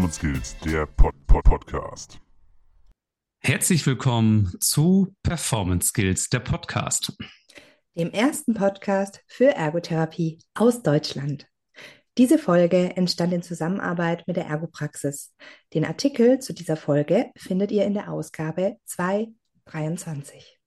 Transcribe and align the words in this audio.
Performance 0.00 0.18
Skills, 0.18 0.56
der 0.64 0.86
Pod 0.86 1.14
-Pod 1.26 1.42
Podcast. 1.42 2.20
Herzlich 3.40 3.84
willkommen 3.84 4.50
zu 4.58 5.14
Performance 5.22 5.88
Skills, 5.88 6.30
der 6.30 6.38
Podcast. 6.38 7.12
Dem 7.94 8.10
ersten 8.10 8.54
Podcast 8.54 9.20
für 9.26 9.54
Ergotherapie 9.54 10.38
aus 10.54 10.82
Deutschland. 10.82 11.46
Diese 12.16 12.38
Folge 12.38 12.96
entstand 12.96 13.34
in 13.34 13.42
Zusammenarbeit 13.42 14.26
mit 14.26 14.38
der 14.38 14.46
Ergopraxis. 14.46 15.34
Den 15.74 15.84
Artikel 15.84 16.38
zu 16.38 16.54
dieser 16.54 16.78
Folge 16.78 17.30
findet 17.36 17.70
ihr 17.70 17.84
in 17.84 17.92
der 17.92 18.10
Ausgabe 18.10 18.78
223. 18.86 20.58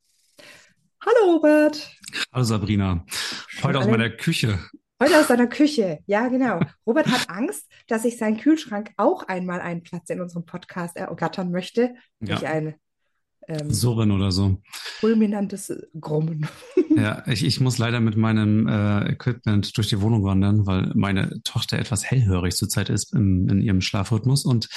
Hallo 1.03 1.33
Robert. 1.33 1.91
Hallo 2.31 2.43
Sabrina. 2.43 3.03
Heute 3.63 3.79
aus 3.79 3.87
meiner 3.87 4.11
Küche. 4.11 4.59
Heute 5.03 5.19
aus 5.19 5.27
seiner 5.27 5.47
Küche, 5.47 5.99
ja 6.05 6.29
genau. 6.29 6.61
Robert 6.87 7.07
hat 7.07 7.29
Angst, 7.29 7.69
dass 7.87 8.05
ich 8.05 8.17
seinen 8.17 8.37
Kühlschrank 8.37 8.91
auch 8.95 9.27
einmal 9.27 9.59
einen 9.59 9.83
Platz 9.83 10.09
in 10.09 10.21
unserem 10.21 10.45
Podcast 10.45 10.95
ergattern 10.95 11.51
möchte. 11.51 11.93
Ja. 12.21 12.37
Durch 12.37 12.47
ein 12.47 12.75
ähm, 13.49 13.69
Surren 13.69 14.11
oder 14.11 14.31
so. 14.31 14.61
Fulminantes 14.71 15.73
Grummen. 15.99 16.47
Ja, 16.95 17.23
ich, 17.25 17.43
ich 17.43 17.59
muss 17.59 17.79
leider 17.79 17.99
mit 17.99 18.17
meinem 18.17 18.67
äh, 18.67 19.13
Equipment 19.13 19.75
durch 19.75 19.89
die 19.89 19.99
Wohnung 19.99 20.23
wandern, 20.23 20.67
weil 20.67 20.91
meine 20.93 21.41
Tochter 21.43 21.79
etwas 21.79 22.03
hellhörig 22.05 22.55
zurzeit 22.55 22.87
ist 22.89 23.15
im, 23.15 23.49
in 23.49 23.61
ihrem 23.61 23.81
Schlafrhythmus. 23.81 24.45
Und 24.45 24.69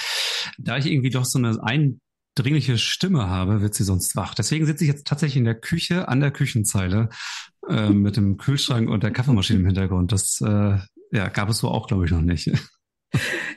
da 0.57 0.77
ich 0.77 0.87
irgendwie 0.87 1.11
doch 1.11 1.25
so 1.25 1.37
eine 1.37 1.61
eindringliche 1.61 2.79
Stimme 2.79 3.29
habe, 3.29 3.61
wird 3.61 3.75
sie 3.75 3.83
sonst 3.83 4.15
wach. 4.15 4.33
Deswegen 4.33 4.65
sitze 4.65 4.83
ich 4.83 4.89
jetzt 4.89 5.05
tatsächlich 5.05 5.37
in 5.37 5.45
der 5.45 5.59
Küche 5.59 6.07
an 6.07 6.19
der 6.19 6.31
Küchenzeile 6.31 7.09
äh, 7.69 7.89
mit 7.89 8.17
dem 8.17 8.37
Kühlschrank 8.37 8.89
und 8.89 9.03
der 9.03 9.11
Kaffeemaschine 9.11 9.59
im 9.59 9.65
Hintergrund. 9.65 10.11
Das 10.11 10.41
äh, 10.41 10.77
ja, 11.11 11.29
gab 11.29 11.49
es 11.49 11.59
so 11.59 11.69
auch, 11.69 11.87
glaube 11.87 12.05
ich, 12.05 12.11
noch 12.11 12.21
nicht. 12.21 12.51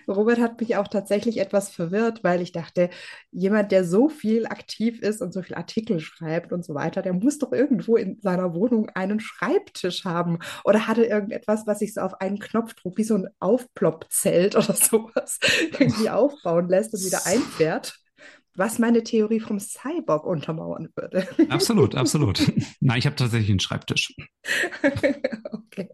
Robert 0.09 0.39
hat 0.39 0.61
mich 0.61 0.77
auch 0.77 0.89
tatsächlich 0.89 1.39
etwas 1.39 1.71
verwirrt, 1.71 2.23
weil 2.25 2.41
ich 2.41 2.53
dachte, 2.53 2.91
jemand, 3.31 3.73
der 3.73 3.85
so 3.85 4.09
viel 4.09 4.47
aktiv 4.47 5.01
ist 5.01 5.21
und 5.21 5.33
so 5.33 5.43
viel 5.43 5.57
Artikel 5.57 6.01
schreibt 6.01 6.53
und 6.53 6.65
so 6.65 6.75
weiter, 6.75 7.03
der 7.03 7.13
muss 7.13 7.39
doch 7.39 7.53
irgendwo 7.53 7.97
in 7.97 8.21
seiner 8.21 8.55
Wohnung 8.55 8.89
einen 8.91 9.21
Schreibtisch 9.21 10.05
haben 10.05 10.39
oder 10.65 10.87
hatte 10.87 11.05
irgendetwas, 11.05 11.67
was 11.67 11.81
sich 11.81 11.95
so 11.95 12.01
auf 12.01 12.21
einen 12.21 12.39
Knopfdruck 12.39 12.97
wie 12.97 13.05
so 13.05 13.15
ein 13.15 13.29
Aufploppzelt 13.41 14.57
oder 14.57 14.75
sowas 14.75 15.39
irgendwie 15.79 16.11
aufbauen 16.11 16.69
lässt 16.69 16.95
und 16.95 17.05
wieder 17.05 17.27
einfährt. 17.27 17.99
Was 18.61 18.79
meine 18.79 19.03
Theorie 19.03 19.41
vom 19.41 19.59
Cyborg 19.59 20.27
untermauern 20.27 20.91
würde. 20.95 21.27
Absolut, 21.49 21.95
absolut. 21.95 22.43
Nein, 22.81 22.99
ich 22.99 23.07
habe 23.07 23.17
tatsächlich 23.17 23.49
einen 23.49 23.59
Schreibtisch. 23.59 24.15
okay. 25.51 25.89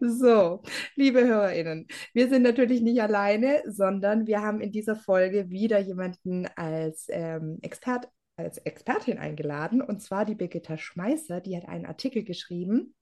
So, 0.00 0.64
liebe 0.96 1.24
HörerInnen, 1.24 1.86
wir 2.14 2.28
sind 2.28 2.42
natürlich 2.42 2.82
nicht 2.82 3.00
alleine, 3.00 3.62
sondern 3.68 4.26
wir 4.26 4.40
haben 4.40 4.60
in 4.60 4.72
dieser 4.72 4.96
Folge 4.96 5.50
wieder 5.50 5.78
jemanden 5.78 6.48
als 6.56 7.06
ähm, 7.08 7.60
Expert, 7.62 8.08
als 8.34 8.58
Expertin 8.58 9.18
eingeladen, 9.18 9.82
und 9.82 10.02
zwar 10.02 10.24
die 10.24 10.34
Birgitta 10.34 10.76
Schmeißer, 10.76 11.40
die 11.40 11.56
hat 11.56 11.68
einen 11.68 11.86
Artikel 11.86 12.24
geschrieben 12.24 12.96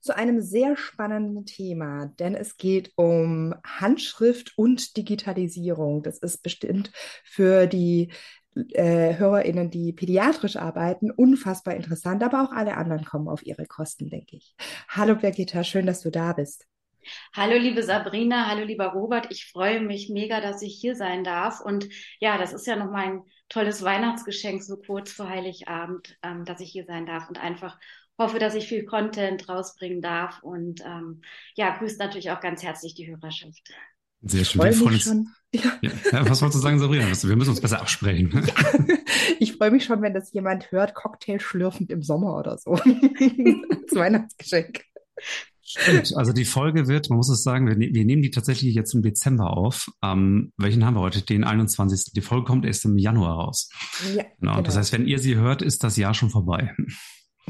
zu 0.00 0.16
einem 0.16 0.40
sehr 0.40 0.76
spannenden 0.76 1.44
Thema, 1.44 2.06
denn 2.18 2.34
es 2.34 2.56
geht 2.56 2.92
um 2.96 3.54
Handschrift 3.64 4.56
und 4.56 4.96
Digitalisierung. 4.96 6.02
Das 6.02 6.18
ist 6.18 6.42
bestimmt 6.42 6.92
für 7.24 7.66
die 7.66 8.12
äh, 8.72 9.16
HörerInnen, 9.16 9.70
die 9.70 9.92
pädiatrisch 9.92 10.56
arbeiten, 10.56 11.10
unfassbar 11.10 11.74
interessant, 11.74 12.22
aber 12.22 12.42
auch 12.42 12.52
alle 12.52 12.76
anderen 12.76 13.04
kommen 13.04 13.28
auf 13.28 13.44
ihre 13.44 13.66
Kosten, 13.66 14.08
denke 14.08 14.36
ich. 14.36 14.54
Hallo 14.88 15.16
Birgitta, 15.16 15.64
schön, 15.64 15.86
dass 15.86 16.00
du 16.00 16.10
da 16.10 16.32
bist. 16.32 16.66
Hallo 17.32 17.56
liebe 17.56 17.82
Sabrina, 17.82 18.48
hallo 18.48 18.64
lieber 18.64 18.86
Robert. 18.86 19.28
Ich 19.30 19.50
freue 19.50 19.80
mich 19.80 20.10
mega, 20.10 20.40
dass 20.40 20.62
ich 20.62 20.78
hier 20.80 20.94
sein 20.94 21.24
darf. 21.24 21.60
Und 21.60 21.88
ja, 22.20 22.36
das 22.38 22.52
ist 22.52 22.66
ja 22.66 22.76
noch 22.76 22.90
mein 22.90 23.22
tolles 23.48 23.82
Weihnachtsgeschenk 23.82 24.62
so 24.62 24.76
kurz 24.76 25.12
vor 25.12 25.28
Heiligabend, 25.28 26.16
ähm, 26.22 26.44
dass 26.44 26.60
ich 26.60 26.70
hier 26.70 26.84
sein 26.84 27.06
darf 27.06 27.28
und 27.28 27.42
einfach 27.42 27.78
hoffe, 28.18 28.38
dass 28.38 28.54
ich 28.54 28.68
viel 28.68 28.84
Content 28.84 29.48
rausbringen 29.48 30.02
darf. 30.02 30.42
Und 30.42 30.80
ähm, 30.84 31.22
ja, 31.54 31.76
grüßt 31.78 31.98
natürlich 31.98 32.30
auch 32.30 32.40
ganz 32.40 32.62
herzlich 32.62 32.94
die 32.94 33.08
Hörerschaft. 33.08 33.72
Sehr 34.22 34.44
schön. 34.44 34.62
Wir 34.62 34.72
freuen 34.72 34.94
uns. 34.94 35.04
Schon. 35.04 35.28
Ja. 35.54 35.72
Ja, 36.12 36.28
was 36.28 36.42
wolltest 36.42 36.58
du 36.58 36.62
sagen, 36.62 36.78
Sabrina? 36.78 37.04
Wir 37.06 37.36
müssen 37.36 37.50
uns 37.50 37.60
besser 37.60 37.80
absprechen. 37.80 38.30
Ja. 38.32 38.94
Ich 39.40 39.54
freue 39.54 39.70
mich 39.70 39.84
schon, 39.84 40.02
wenn 40.02 40.14
das 40.14 40.32
jemand 40.32 40.72
hört, 40.72 40.94
Cocktail 40.94 41.38
schlürfend 41.38 41.90
im 41.90 42.02
Sommer 42.02 42.36
oder 42.36 42.58
so. 42.58 42.72
Als 42.72 43.94
Weihnachtsgeschenk. 43.94 44.82
Stimmt. 45.62 46.16
Also 46.16 46.32
die 46.32 46.44
Folge 46.46 46.88
wird, 46.88 47.10
man 47.10 47.18
muss 47.18 47.28
es 47.28 47.42
sagen, 47.42 47.68
wir, 47.68 47.76
ne-, 47.76 47.92
wir 47.92 48.04
nehmen 48.04 48.22
die 48.22 48.30
tatsächlich 48.30 48.74
jetzt 48.74 48.94
im 48.94 49.02
Dezember 49.02 49.56
auf. 49.56 49.88
Ähm, 50.02 50.52
welchen 50.56 50.84
haben 50.84 50.94
wir 50.94 51.00
heute? 51.00 51.22
Den 51.22 51.44
21. 51.44 52.12
Die 52.14 52.20
Folge 52.20 52.46
kommt 52.46 52.64
erst 52.64 52.84
im 52.86 52.96
Januar 52.96 53.34
raus. 53.34 53.70
Ja, 54.14 54.22
genau. 54.22 54.54
genau. 54.54 54.62
Das 54.62 54.76
heißt, 54.76 54.92
wenn 54.92 55.06
ihr 55.06 55.18
sie 55.18 55.36
hört, 55.36 55.62
ist 55.62 55.84
das 55.84 55.96
Jahr 55.96 56.14
schon 56.14 56.30
vorbei. 56.30 56.74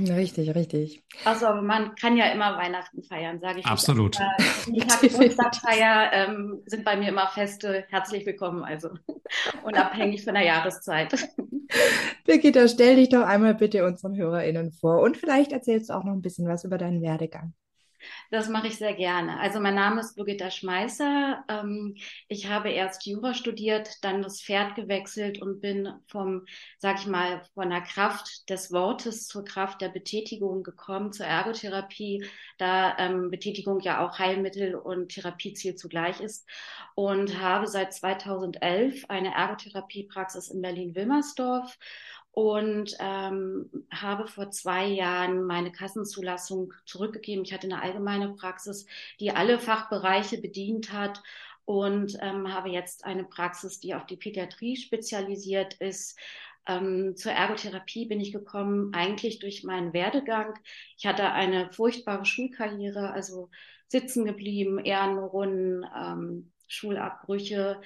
Richtig, 0.06 0.54
richtig. 0.54 1.02
Also 1.24 1.46
aber 1.46 1.62
man 1.62 1.94
kann 1.94 2.16
ja 2.16 2.26
immer 2.26 2.56
Weihnachten 2.56 3.02
feiern, 3.02 3.40
sage 3.40 3.60
ich. 3.60 3.66
Absolut. 3.66 4.18
Die 4.66 4.80
Geburtstagsfeier 5.08 6.10
ähm, 6.12 6.62
sind 6.66 6.84
bei 6.84 6.96
mir 6.96 7.08
immer 7.08 7.28
feste. 7.28 7.84
Herzlich 7.88 8.24
willkommen, 8.24 8.64
also 8.64 8.90
unabhängig 9.64 10.24
von 10.24 10.34
der 10.34 10.44
Jahreszeit. 10.44 11.28
Birgitta, 12.24 12.68
stell 12.68 12.96
dich 12.96 13.08
doch 13.08 13.22
einmal 13.22 13.54
bitte 13.54 13.84
unseren 13.84 14.16
HörerInnen 14.16 14.72
vor 14.72 15.00
und 15.00 15.16
vielleicht 15.16 15.52
erzählst 15.52 15.90
du 15.90 15.94
auch 15.94 16.04
noch 16.04 16.12
ein 16.12 16.22
bisschen 16.22 16.48
was 16.48 16.64
über 16.64 16.78
deinen 16.78 17.02
Werdegang. 17.02 17.52
Das 18.30 18.48
mache 18.48 18.66
ich 18.68 18.76
sehr 18.76 18.94
gerne. 18.94 19.40
Also 19.40 19.60
mein 19.60 19.74
Name 19.74 20.00
ist 20.00 20.16
Birgitta 20.16 20.50
Schmeißer. 20.50 21.44
Ähm, 21.48 21.96
ich 22.28 22.48
habe 22.48 22.70
erst 22.70 23.06
Jura 23.06 23.34
studiert, 23.34 24.02
dann 24.02 24.22
das 24.22 24.42
Pferd 24.42 24.74
gewechselt 24.74 25.40
und 25.40 25.60
bin 25.60 25.92
vom, 26.06 26.44
sag 26.78 26.98
ich 26.98 27.06
mal, 27.06 27.42
von 27.54 27.70
der 27.70 27.80
Kraft 27.80 28.48
des 28.50 28.72
Wortes 28.72 29.26
zur 29.26 29.44
Kraft 29.44 29.80
der 29.80 29.88
Betätigung 29.88 30.62
gekommen, 30.62 31.12
zur 31.12 31.26
Ergotherapie, 31.26 32.24
da 32.58 32.96
ähm, 32.98 33.30
Betätigung 33.30 33.80
ja 33.80 34.06
auch 34.06 34.18
Heilmittel 34.18 34.74
und 34.74 35.08
Therapieziel 35.08 35.74
zugleich 35.74 36.20
ist 36.20 36.46
und 36.94 37.40
habe 37.40 37.66
seit 37.66 37.94
2011 37.94 39.04
eine 39.08 39.34
Ergotherapiepraxis 39.34 40.48
in 40.48 40.60
Berlin-Wilmersdorf 40.60 41.78
und 42.38 42.96
ähm, 43.00 43.68
habe 43.90 44.28
vor 44.28 44.52
zwei 44.52 44.86
Jahren 44.86 45.42
meine 45.42 45.72
Kassenzulassung 45.72 46.72
zurückgegeben. 46.84 47.44
Ich 47.44 47.52
hatte 47.52 47.66
eine 47.66 47.82
allgemeine 47.82 48.28
Praxis, 48.28 48.86
die 49.18 49.32
alle 49.32 49.58
Fachbereiche 49.58 50.40
bedient 50.40 50.92
hat 50.92 51.20
und 51.64 52.16
ähm, 52.20 52.54
habe 52.54 52.68
jetzt 52.68 53.04
eine 53.04 53.24
Praxis, 53.24 53.80
die 53.80 53.92
auf 53.92 54.06
die 54.06 54.16
Pädiatrie 54.16 54.76
spezialisiert 54.76 55.74
ist. 55.80 56.16
Ähm, 56.68 57.16
zur 57.16 57.32
Ergotherapie 57.32 58.06
bin 58.06 58.20
ich 58.20 58.30
gekommen, 58.30 58.94
eigentlich 58.94 59.40
durch 59.40 59.64
meinen 59.64 59.92
Werdegang. 59.92 60.54
Ich 60.96 61.06
hatte 61.06 61.32
eine 61.32 61.72
furchtbare 61.72 62.24
Schulkarriere, 62.24 63.10
also 63.10 63.50
sitzen 63.88 64.24
geblieben, 64.24 64.78
Ehrenrunden, 64.78 65.84
ähm, 65.92 66.52
Schulabbrüche, 66.68 67.80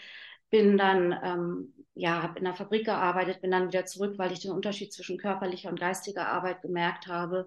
bin 0.50 0.76
dann 0.76 1.18
ähm, 1.24 1.81
ja, 1.94 2.22
habe 2.22 2.38
in 2.38 2.44
der 2.44 2.54
Fabrik 2.54 2.86
gearbeitet, 2.86 3.42
bin 3.42 3.50
dann 3.50 3.68
wieder 3.68 3.84
zurück, 3.86 4.14
weil 4.16 4.32
ich 4.32 4.40
den 4.40 4.52
Unterschied 4.52 4.92
zwischen 4.92 5.18
körperlicher 5.18 5.68
und 5.68 5.78
geistiger 5.80 6.28
Arbeit 6.28 6.62
gemerkt 6.62 7.06
habe 7.06 7.46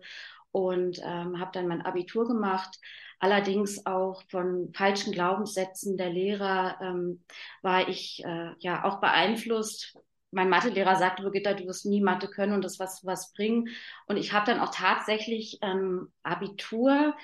und 0.51 0.99
ähm, 1.03 1.39
habe 1.39 1.51
dann 1.53 1.67
mein 1.67 1.81
Abitur 1.81 2.27
gemacht. 2.27 2.79
Allerdings 3.19 3.85
auch 3.85 4.23
von 4.29 4.71
falschen 4.73 5.13
Glaubenssätzen 5.13 5.97
der 5.97 6.09
Lehrer 6.09 6.77
ähm, 6.81 7.23
war 7.61 7.89
ich 7.89 8.23
äh, 8.23 8.51
ja 8.59 8.83
auch 8.85 9.01
beeinflusst. 9.01 9.97
Mein 10.31 10.49
Mathelehrer 10.49 10.95
sagte, 10.95 11.23
Birgitta, 11.23 11.53
du 11.53 11.65
wirst 11.65 11.85
nie 11.85 12.01
Mathe 12.01 12.27
können 12.27 12.53
und 12.53 12.63
das 12.63 12.79
was 12.79 13.05
was 13.05 13.33
bringen. 13.33 13.69
Und 14.07 14.17
ich 14.17 14.33
habe 14.33 14.45
dann 14.45 14.59
auch 14.59 14.73
tatsächlich 14.73 15.59
ähm, 15.61 16.11
Abitur 16.23 17.15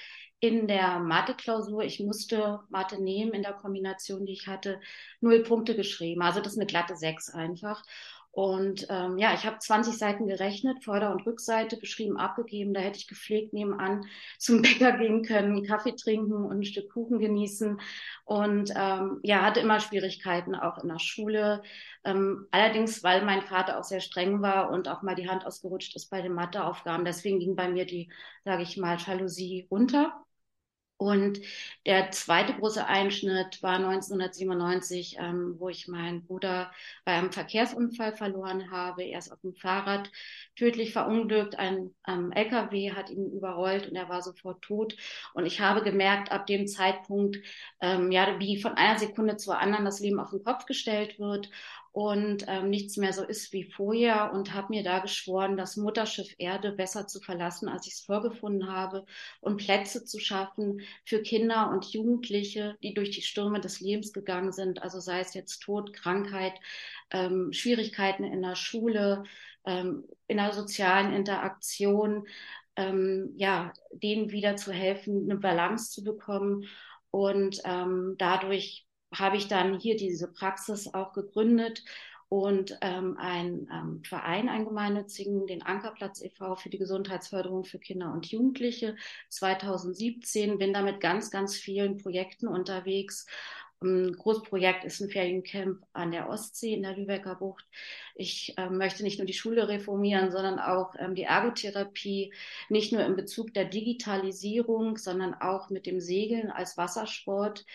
in 0.42 0.68
der 0.68 1.00
Mathe-Klausur, 1.00 1.84
ich 1.84 2.00
musste 2.02 2.62
Mathe 2.70 3.02
nehmen 3.02 3.32
in 3.34 3.44
der 3.44 3.54
Kombination, 3.54 4.26
die 4.26 4.34
ich 4.34 4.48
hatte, 4.48 4.82
null 5.22 5.44
Punkte 5.44 5.76
geschrieben. 5.76 6.22
Also 6.24 6.42
das 6.42 6.54
ist 6.54 6.60
eine 6.60 6.68
glatte 6.68 6.96
Sechs 6.98 7.30
einfach. 7.30 7.84
Und 8.32 8.88
ähm, 8.90 9.18
ja, 9.18 9.34
ich 9.34 9.46
habe 9.46 9.60
20 9.60 9.98
Seiten 9.98 10.26
gerechnet, 10.26 10.84
Vorder- 10.86 11.12
und 11.12 11.26
Rückseite, 11.28 11.78
beschrieben, 11.78 12.18
abgegeben. 12.18 12.74
Da 12.74 12.80
hätte 12.80 12.98
ich 12.98 13.08
gepflegt 13.08 13.54
nebenan 13.54 14.06
zum 14.40 14.62
Bäcker 14.62 14.94
gehen 14.98 15.22
können, 15.24 15.64
Kaffee 15.66 15.96
trinken 15.96 16.46
und 16.46 16.60
ein 16.60 16.64
Stück 16.64 16.92
Kuchen 16.92 17.20
genießen. 17.20 17.80
Und 18.26 18.72
ähm, 18.76 19.20
ja, 19.24 19.42
hatte 19.42 19.60
immer 19.60 19.80
Schwierigkeiten 19.82 20.56
auch 20.56 20.82
in 20.82 20.88
der 20.90 21.00
Schule. 21.00 21.62
Ähm, 22.06 22.48
allerdings, 22.52 23.04
weil 23.04 23.24
mein 23.26 23.42
Vater 23.42 23.78
auch 23.78 23.84
sehr 23.84 24.00
streng 24.02 24.42
war 24.42 24.72
und 24.72 24.88
auch 24.88 25.02
mal 25.04 25.16
die 25.16 25.30
Hand 25.30 25.46
ausgerutscht 25.46 25.96
ist 25.96 26.10
bei 26.10 26.22
den 26.22 26.34
Matheaufgaben. 26.34 27.06
Deswegen 27.06 27.40
ging 27.40 27.56
bei 27.56 27.70
mir 27.70 27.86
die, 27.86 28.10
sage 28.46 28.64
ich 28.64 28.78
mal, 28.78 28.98
Jalousie 28.98 29.68
runter. 29.70 30.24
Und 31.02 31.42
der 31.88 32.12
zweite 32.12 32.54
große 32.54 32.86
Einschnitt 32.86 33.64
war 33.64 33.78
1997, 33.78 35.18
ähm, 35.20 35.56
wo 35.58 35.68
ich 35.68 35.88
meinen 35.88 36.24
Bruder 36.28 36.72
bei 37.06 37.14
einem 37.14 37.32
Verkehrsunfall 37.32 38.16
verloren 38.16 38.70
habe. 38.70 39.02
Er 39.02 39.18
ist 39.18 39.32
auf 39.32 39.42
dem 39.42 39.56
Fahrrad 39.56 40.12
tödlich 40.56 40.94
verunglückt. 40.94 41.58
Ein 41.58 41.90
ähm, 42.08 42.32
LKW 42.32 42.92
hat 42.92 43.10
ihn 43.10 43.32
überrollt 43.32 43.90
und 43.90 43.96
er 43.96 44.10
war 44.10 44.22
sofort 44.22 44.62
tot. 44.62 44.96
Und 45.34 45.48
ich 45.48 45.60
habe 45.60 45.82
gemerkt, 45.82 46.32
ab 46.32 46.46
dem 46.46 46.68
Zeitpunkt, 46.68 47.40
ähm, 47.82 48.12
ja, 48.12 48.40
wie 48.40 48.62
von 48.62 48.74
einer 48.76 49.00
Sekunde 49.00 49.38
zur 49.38 49.58
anderen 49.58 49.86
das 49.86 50.02
Leben 50.02 50.20
auf 50.20 50.30
den 50.30 50.44
Kopf 50.44 50.68
gestellt 50.68 51.18
wird 51.18 51.50
und 51.94 52.46
ähm, 52.48 52.70
nichts 52.70 52.96
mehr 52.96 53.12
so 53.12 53.24
ist 53.24 53.52
wie 53.52 53.66
vorher 53.66 54.32
und 54.34 54.54
habe 54.54 54.68
mir 54.70 54.84
da 54.84 55.00
geschworen, 55.00 55.58
das 55.58 55.76
Mutterschiff 55.76 56.34
Erde 56.38 56.72
besser 56.72 57.06
zu 57.08 57.20
verlassen, 57.20 57.68
als 57.68 57.86
ich 57.88 57.94
es 57.94 58.02
vorgefunden 58.02 58.72
habe 58.72 59.06
und 59.42 59.58
Plätze 59.58 60.06
zu 60.06 60.20
schaffen 60.20 60.82
für 61.06 61.22
Kinder 61.22 61.70
und 61.70 61.86
Jugendliche, 61.86 62.78
die 62.82 62.94
durch 62.94 63.12
die 63.12 63.22
Stürme 63.22 63.60
des 63.60 63.82
Lebens 63.82 64.14
gegangen 64.14 64.54
sind, 64.54 64.82
also 64.82 65.00
sei 65.02 65.20
es 65.20 65.34
jetzt 65.34 65.60
Tod, 65.60 65.92
Krankheit, 65.94 66.54
ähm, 67.12 67.52
Schwierigkeiten 67.52 68.24
in 68.24 68.42
der 68.42 68.56
Schule, 68.56 69.24
ähm, 69.66 70.06
in 70.28 70.38
der 70.38 70.54
sozialen 70.54 71.14
Interaktion, 71.14 72.26
ähm, 72.78 73.34
ja, 73.36 73.74
denen 73.92 74.32
wieder 74.32 74.56
zu 74.56 74.72
helfen, 74.72 75.30
eine 75.30 75.40
Balance 75.40 75.92
zu 75.92 76.04
bekommen 76.06 76.66
und 77.12 77.62
ähm, 77.66 78.16
dadurch 78.18 78.86
habe 79.14 79.38
ich 79.38 79.48
dann 79.48 79.80
hier 79.80 79.98
diese 79.98 80.32
Praxis 80.32 80.94
auch 80.94 81.14
gegründet 81.14 81.84
und 82.32 82.78
ähm, 82.80 83.18
einen 83.18 83.70
ähm, 83.74 84.04
Verein, 84.06 84.48
einen 84.48 84.64
gemeinnützigen, 84.64 85.48
den 85.48 85.64
Ankerplatz 85.64 86.22
e.V. 86.22 86.56
für 86.56 86.70
die 86.70 86.78
Gesundheitsförderung 86.78 87.66
für 87.66 87.78
Kinder 87.78 88.14
und 88.14 88.26
Jugendliche 88.26 88.96
2017. 89.28 90.58
Bin 90.58 90.72
da 90.72 90.82
mit 90.82 91.02
ganz, 91.02 91.30
ganz 91.30 91.58
vielen 91.58 91.98
Projekten 91.98 92.48
unterwegs. 92.48 93.26
Ein 93.84 94.16
Großprojekt 94.16 94.86
ist 94.86 95.02
ein 95.02 95.10
Feriencamp 95.10 95.84
an 95.94 96.12
der 96.12 96.30
Ostsee 96.30 96.74
in 96.76 96.84
der 96.84 96.96
Lübecker 96.96 97.34
Bucht. 97.34 97.66
Ich 98.14 98.54
äh, 98.58 98.70
möchte 98.70 99.02
nicht 99.02 99.18
nur 99.18 99.26
die 99.26 99.34
Schule 99.34 99.68
reformieren, 99.68 100.32
sondern 100.32 100.60
auch 100.60 100.94
ähm, 101.00 101.16
die 101.16 101.24
Ergotherapie, 101.24 102.32
nicht 102.70 102.92
nur 102.92 103.04
in 103.04 103.16
Bezug 103.16 103.56
der 103.56 103.66
Digitalisierung, 103.66 104.98
sondern 104.98 105.34
auch 105.34 105.72
mit 105.72 105.88
dem 105.88 106.00
Segeln 106.00 106.52
als 106.52 106.78
Wassersport 106.78 107.66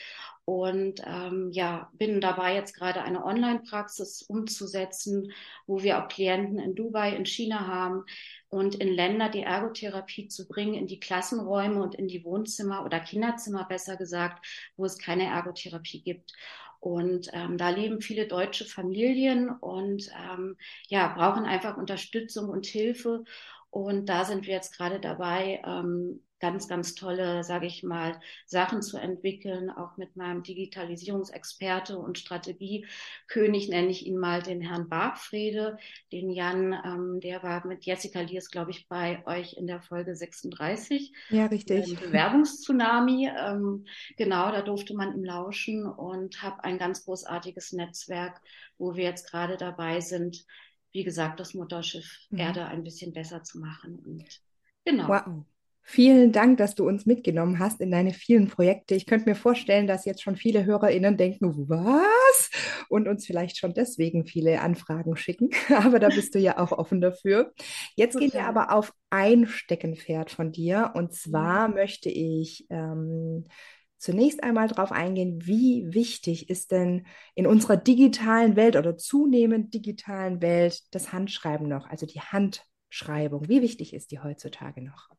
und 0.45 1.03
ähm, 1.05 1.51
ja, 1.51 1.91
bin 1.95 2.21
dabei 2.21 2.55
jetzt 2.55 2.77
gerade 2.77 3.03
eine 3.03 3.25
Online-Praxis 3.25 4.23
umzusetzen, 4.23 5.33
wo 5.67 5.83
wir 5.83 6.01
auch 6.01 6.07
Klienten 6.07 6.61
in 6.61 6.77
Dubai, 6.77 7.17
in 7.17 7.27
China 7.27 7.67
haben 7.67 8.05
und 8.49 8.77
in 8.77 8.89
Länder 8.89 9.29
die 9.29 9.43
Ergotherapie 9.43 10.29
zu 10.29 10.47
bringen, 10.47 10.75
in 10.75 10.87
die 10.87 11.01
Klassenräume 11.01 11.83
und 11.83 11.95
in 11.95 12.09
die 12.09 12.25
Wohnzimmer 12.25 12.85
oder 12.85 13.01
Kinderzimmer 13.01 13.65
besser 13.65 13.97
gesagt, 13.97 14.47
wo 14.77 14.85
es 14.85 14.99
keine 14.99 15.25
Ergotherapie 15.25 16.03
gibt. 16.03 16.33
Und 16.81 17.29
ähm, 17.33 17.59
da 17.59 17.71
leben 17.71 18.01
viele 18.01 18.29
deutsche 18.29 18.65
Familien 18.65 19.51
und 19.51 20.09
ähm, 20.15 20.57
ja, 20.89 21.09
brauchen 21.09 21.45
einfach 21.45 21.77
Unterstützung 21.77 22.49
und 22.49 22.67
Hilfe. 22.67 23.25
Und 23.71 24.07
da 24.07 24.25
sind 24.25 24.47
wir 24.47 24.55
jetzt 24.55 24.77
gerade 24.77 25.01
dabei, 25.01 25.61
ähm, 25.67 26.23
ganz, 26.39 26.69
ganz 26.69 26.95
tolle, 26.95 27.45
sage 27.45 27.67
ich 27.67 27.83
mal, 27.83 28.21
Sachen 28.45 28.83
zu 28.83 28.99
entwickeln, 28.99 29.71
auch 29.71 29.97
mit 29.97 30.17
meinem 30.17 30.43
Digitalisierungsexperte 30.43 31.99
und 31.99 32.19
Strategiekönig, 32.19 33.69
nenne 33.69 33.89
ich 33.89 34.07
ihn 34.07 34.19
mal 34.19 34.43
den 34.43 34.61
Herrn 34.61 34.89
Bargfrede, 34.89 35.79
den 36.13 36.31
Jan, 36.31 36.73
ähm, 36.85 37.21
der 37.21 37.43
war 37.43 37.67
mit 37.67 37.87
Jessica 37.87 38.21
Liers, 38.21 38.51
glaube 38.51 38.71
ich, 38.71 38.87
bei 38.89 39.27
euch 39.27 39.55
in 39.55 39.67
der 39.67 39.81
Folge 39.81 40.15
36. 40.15 41.13
Ja, 41.31 41.47
richtig. 41.47 41.99
Bewerbungstsunami. 41.99 43.31
Ähm, 43.37 43.87
genau, 44.17 44.51
da 44.51 44.63
durfte 44.63 44.95
man 44.95 45.15
ihm 45.15 45.25
lauschen 45.25 45.87
und 45.87 46.43
habe 46.43 46.65
ein 46.65 46.79
ganz 46.79 47.05
großartiges 47.05 47.73
Netzwerk, 47.73 48.41
wo 48.79 48.95
wir 48.95 49.05
jetzt 49.05 49.31
gerade 49.31 49.57
dabei 49.57 50.01
sind, 50.01 50.45
wie 50.93 51.05
gesagt, 51.05 51.41
das 51.41 51.55
Mutterschiff 51.55 52.27
mhm. 52.31 52.39
Erde 52.39 52.67
ein 52.67 52.83
bisschen 52.83 53.13
besser 53.13 53.43
zu 53.43 53.59
machen. 53.59 53.99
Und 54.05 54.41
genau. 54.85 55.09
Wow. 55.09 55.45
Vielen 55.89 56.33
Dank, 56.33 56.59
dass 56.59 56.75
du 56.75 56.85
uns 56.85 57.07
mitgenommen 57.07 57.61
hast 57.61 57.81
in 57.81 57.93
deine 57.93 58.13
vielen 58.13 58.49
Projekte. 58.49 58.97
Ich 58.97 59.07
könnte 59.07 59.29
mir 59.29 59.37
vorstellen, 59.37 59.87
dass 59.87 60.05
jetzt 60.05 60.21
schon 60.21 60.35
viele 60.35 60.65
HörerInnen 60.65 61.17
denken, 61.17 61.69
was? 61.69 62.51
Und 62.89 63.07
uns 63.07 63.25
vielleicht 63.25 63.57
schon 63.57 63.73
deswegen 63.73 64.27
viele 64.27 64.61
Anfragen 64.63 65.17
schicken. 65.17 65.51
Aber 65.69 66.01
da 66.01 66.09
bist 66.09 66.35
du 66.35 66.41
ja 66.41 66.59
auch 66.59 66.73
offen 66.73 67.01
dafür. 67.01 67.53
Jetzt 67.95 68.15
Total. 68.15 68.29
gehen 68.29 68.39
wir 68.41 68.47
aber 68.49 68.73
auf 68.73 68.93
ein 69.11 69.47
Steckenpferd 69.47 70.33
von 70.33 70.51
dir. 70.51 70.91
Und 70.97 71.13
zwar 71.13 71.69
mhm. 71.69 71.75
möchte 71.75 72.11
ich 72.11 72.67
ähm, 72.69 73.45
zunächst 73.97 74.43
einmal 74.43 74.67
darauf 74.67 74.91
eingehen, 74.91 75.39
wie 75.45 75.87
wichtig 75.95 76.51
ist 76.51 76.73
denn 76.73 77.07
in 77.37 77.47
unserer 77.47 77.77
digitalen 77.77 78.57
Welt 78.57 78.75
oder 78.75 78.97
zunehmend 78.97 79.73
digitalen 79.73 80.43
Welt 80.43 80.81
das 80.91 81.13
Handschreiben 81.13 81.69
noch, 81.69 81.89
also 81.89 82.07
die 82.07 82.21
Handschreibung. 82.21 83.49
Wie 83.49 83.63
wichtig 83.63 83.95
ist 83.95 84.11
die 84.11 84.19
heutzutage 84.19 84.83
noch? 84.83 85.16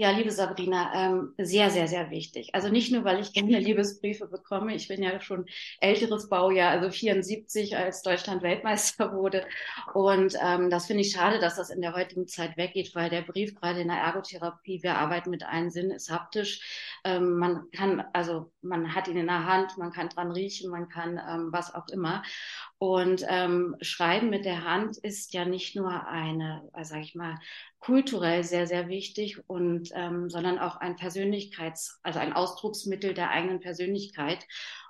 Ja, 0.00 0.12
liebe 0.12 0.30
Sabrina, 0.30 0.92
ähm, 0.94 1.34
sehr, 1.36 1.68
sehr, 1.68 1.86
sehr 1.86 2.08
wichtig. 2.10 2.54
Also 2.54 2.70
nicht 2.70 2.90
nur, 2.90 3.04
weil 3.04 3.20
ich 3.20 3.34
gerne 3.34 3.58
Liebesbriefe 3.58 4.28
bekomme. 4.28 4.74
Ich 4.74 4.88
bin 4.88 5.02
ja 5.02 5.20
schon 5.20 5.44
älteres 5.78 6.30
Baujahr, 6.30 6.70
also 6.70 6.90
74, 6.90 7.76
als 7.76 8.00
Deutschland 8.00 8.42
Weltmeister 8.42 9.12
wurde. 9.12 9.44
Und 9.92 10.38
ähm, 10.42 10.70
das 10.70 10.86
finde 10.86 11.02
ich 11.02 11.12
schade, 11.12 11.38
dass 11.38 11.56
das 11.56 11.68
in 11.68 11.82
der 11.82 11.94
heutigen 11.94 12.26
Zeit 12.26 12.56
weggeht, 12.56 12.94
weil 12.94 13.10
der 13.10 13.20
Brief 13.20 13.54
gerade 13.54 13.82
in 13.82 13.88
der 13.88 13.98
Ergotherapie, 13.98 14.82
wir 14.82 14.96
arbeiten 14.96 15.28
mit 15.28 15.42
einem 15.42 15.68
Sinn, 15.68 15.90
ist 15.90 16.10
haptisch. 16.10 16.62
Ähm, 17.04 17.38
man 17.38 17.70
kann, 17.70 18.02
also 18.14 18.50
man 18.62 18.94
hat 18.94 19.06
ihn 19.06 19.18
in 19.18 19.26
der 19.26 19.44
Hand, 19.44 19.76
man 19.76 19.92
kann 19.92 20.08
dran 20.08 20.32
riechen, 20.32 20.70
man 20.70 20.88
kann 20.88 21.20
ähm, 21.28 21.48
was 21.52 21.74
auch 21.74 21.88
immer. 21.88 22.22
Und 22.78 23.26
ähm, 23.28 23.76
Schreiben 23.82 24.30
mit 24.30 24.46
der 24.46 24.64
Hand 24.64 24.96
ist 24.96 25.34
ja 25.34 25.44
nicht 25.44 25.76
nur 25.76 26.06
eine, 26.06 26.66
äh, 26.72 26.84
sage 26.84 27.02
ich 27.02 27.14
mal, 27.14 27.38
kulturell 27.80 28.44
sehr, 28.44 28.66
sehr 28.66 28.88
wichtig 28.88 29.38
und 29.48 29.90
ähm, 29.94 30.30
sondern 30.30 30.58
auch 30.58 30.76
ein 30.76 30.96
Persönlichkeits-, 30.96 31.98
also 32.02 32.18
ein 32.18 32.32
Ausdrucksmittel 32.32 33.14
der 33.14 33.30
eigenen 33.30 33.60
Persönlichkeit. 33.60 34.46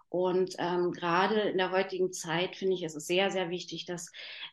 Und 0.08 0.56
ähm, 0.58 0.90
gerade 0.90 1.40
in 1.40 1.58
der 1.58 1.70
heutigen 1.70 2.12
Zeit 2.12 2.56
finde 2.56 2.74
ich 2.74 2.82
es 2.82 2.94
sehr, 2.94 3.30
sehr 3.30 3.48
wichtig, 3.48 3.86
dass 3.86 4.10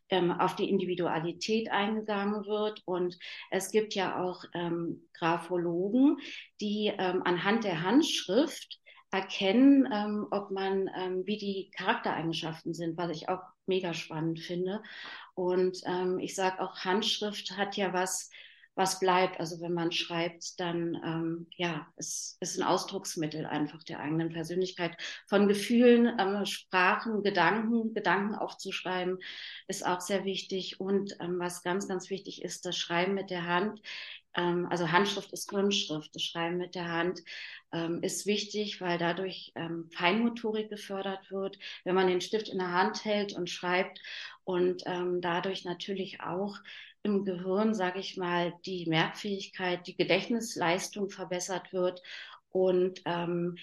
ähm, 0.10 0.30
auf 0.30 0.56
die 0.56 0.70
Individualität 0.70 1.72
eingegangen 1.72 2.46
wird. 2.46 2.84
Und 2.86 3.18
es 3.50 3.72
gibt 3.72 3.96
ja 3.96 4.22
auch 4.22 4.44
ähm, 4.54 5.08
Graphologen, 5.14 6.20
die 6.62 6.94
ähm, 6.96 7.24
anhand 7.26 7.64
der 7.64 7.82
Handschrift 7.82 8.80
erkennen, 9.10 9.90
ähm, 9.92 10.28
ob 10.30 10.52
man, 10.52 10.92
ähm, 10.96 11.26
wie 11.26 11.38
die 11.38 11.72
Charaktereigenschaften 11.76 12.76
sind, 12.76 12.96
was 12.96 13.10
ich 13.10 13.28
auch 13.28 13.42
mega 13.68 13.94
spannend 13.94 14.40
finde. 14.40 14.82
Und 15.34 15.82
ähm, 15.86 16.20
ich 16.20 16.36
sage 16.36 16.62
auch, 16.62 16.80
Handschrift 16.80 17.58
hat 17.58 17.78
ja 17.78 17.94
was, 17.94 18.30
was 18.76 19.00
bleibt. 19.00 19.40
Also 19.40 19.60
wenn 19.60 19.74
man 19.74 19.92
schreibt, 19.92 20.60
dann 20.60 20.96
ähm, 21.04 21.48
ja, 21.56 21.88
es 21.96 22.38
ist 22.40 22.60
ein 22.60 22.68
Ausdrucksmittel 22.68 23.46
einfach 23.46 23.84
der 23.84 24.00
eigenen 24.00 24.30
Persönlichkeit. 24.30 24.96
Von 25.28 25.48
Gefühlen, 25.48 26.16
ähm, 26.20 26.46
Sprachen, 26.46 27.24
Gedanken, 27.24 27.94
Gedanken 27.94 28.36
aufzuschreiben, 28.36 29.20
ist 29.68 29.86
auch 29.86 30.02
sehr 30.02 30.26
wichtig. 30.26 30.80
Und 30.80 31.18
ähm, 31.20 31.40
was 31.40 31.64
ganz, 31.64 31.88
ganz 31.88 32.10
wichtig 32.10 32.44
ist, 32.44 32.66
das 32.66 32.78
Schreiben 32.78 33.16
mit 33.16 33.30
der 33.30 33.46
Hand 33.46 33.82
ähm, 34.38 34.68
also 34.70 34.92
Handschrift 34.92 35.34
ist 35.34 35.50
Kunstschrift, 35.50 36.16
das 36.16 36.24
Schreiben 36.24 36.58
mit 36.58 36.76
der 36.76 36.90
Hand 36.92 37.24
ähm, 37.74 38.02
ist 38.04 38.26
wichtig, 38.26 38.80
weil 38.80 38.98
dadurch 38.98 39.52
ähm, 39.56 39.90
Feinmotorik 39.94 40.70
gefördert 40.70 41.32
wird, 41.32 41.58
wenn 41.84 41.96
man 41.96 42.08
den 42.08 42.22
Stift 42.22 42.48
in 42.48 42.60
der 42.60 42.72
Hand 42.72 43.04
hält 43.04 43.34
und 43.34 43.50
schreibt 43.50 44.00
und 44.44 44.84
ähm, 44.86 45.20
dadurch 45.22 45.66
natürlich 45.66 46.22
auch 46.22 46.58
im 47.04 47.26
Gehirn, 47.26 47.74
sage 47.74 48.00
ich 48.00 48.18
mal, 48.18 48.54
die 48.66 48.86
Merkfähigkeit, 48.86 49.88
die 49.88 49.96
Gedächtnisleistung 49.96 51.10
verbessert 51.10 51.74
wird 51.74 52.02
und 52.52 53.02
ähm, 53.06 53.58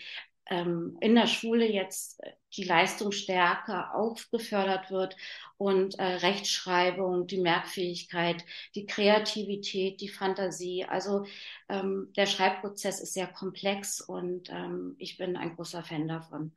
ähm, 0.51 0.97
in 1.01 1.15
der 1.15 1.27
Schule 1.27 1.71
jetzt 1.71 2.21
die 2.57 2.65
Leistungsstärke 2.65 3.95
auch 3.95 4.17
gefördert 4.31 4.91
wird 4.91 5.17
und 5.57 5.99
äh, 5.99 6.05
Rechtschreibung, 6.05 7.27
die 7.27 7.41
Merkfähigkeit, 7.41 8.45
die 8.75 8.87
Kreativität, 8.87 10.01
die 10.01 10.09
Fantasie. 10.09 10.85
Also 10.85 11.25
ähm, 11.69 12.13
der 12.17 12.27
Schreibprozess 12.27 13.01
ist 13.01 13.15
sehr 13.15 13.27
komplex 13.27 14.01
und 14.01 14.51
ähm, 14.51 14.95
ich 14.99 15.17
bin 15.19 15.37
ein 15.37 15.57
großer 15.57 15.83
Fan 15.83 16.09
davon, 16.09 16.53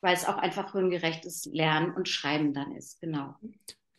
weil 0.00 0.14
es 0.14 0.24
auch 0.24 0.36
einfach 0.38 0.72
hirngerechtes 0.72 1.46
Lernen 1.52 1.94
und 1.94 2.08
Schreiben 2.08 2.52
dann 2.54 2.72
ist. 2.74 3.00
Genau. 3.00 3.34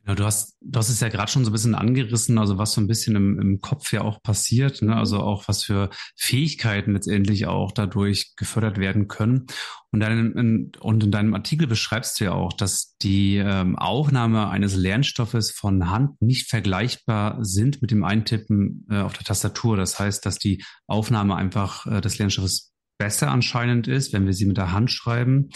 Ja, 0.08 0.16
du 0.16 0.24
hast, 0.24 0.58
du 0.62 0.80
hast 0.80 0.90
es 0.90 1.02
ja 1.02 1.10
gerade 1.10 1.32
schon 1.32 1.44
so 1.44 1.52
ein 1.52 1.54
bisschen 1.54 1.76
angerissen, 1.76 2.38
also 2.38 2.58
was 2.58 2.74
so 2.74 2.82
ein 2.82 2.88
bisschen 2.88 3.16
im, 3.16 3.40
im 3.40 3.62
Kopf 3.62 3.92
ja 3.92 4.02
auch 4.02 4.24
passiert, 4.24 4.82
ne? 4.82 4.96
also 4.96 5.20
auch 5.20 5.48
was 5.48 5.64
für 5.64 5.90
Fähigkeiten 6.16 6.94
letztendlich 6.94 7.48
auch 7.48 7.72
dadurch 7.72 8.36
gefördert 8.36 8.80
werden 8.80 9.08
können. 9.08 9.46
Und, 9.92 10.00
dann 10.00 10.34
in, 10.34 10.72
und 10.80 11.04
in 11.04 11.12
deinem 11.12 11.34
Artikel 11.34 11.68
beschreibst 11.68 12.20
du 12.20 12.26
ja 12.26 12.32
auch, 12.32 12.54
dass 12.54 12.96
die 13.02 13.38
ähm, 13.38 13.78
Aufnahme 13.78 14.50
eines 14.50 14.76
Lernstoffes 14.76 15.52
von 15.52 15.90
Hand 15.90 16.22
nicht 16.22 16.50
vergleichbar 16.50 17.44
sind 17.44 17.82
mit 17.82 17.92
dem 17.92 18.04
Eintippen 18.04 18.88
äh, 18.90 19.02
auf 19.02 19.14
der 19.14 19.26
Tastatur. 19.26 19.78
Das 19.78 20.00
heißt, 20.00 20.26
dass 20.26 20.40
die 20.40 20.64
Aufnahme 20.88 21.36
einfach 21.36 21.86
äh, 21.86 22.02
des 22.02 22.18
Lernstoffes 22.18 22.72
besser 22.98 23.32
anscheinend 23.32 23.88
ist, 23.88 24.14
wenn 24.14 24.26
wir 24.26 24.34
sie 24.34 24.46
mit 24.46 24.58
der 24.58 24.72
Hand 24.72 24.92
schreiben, 24.92 25.50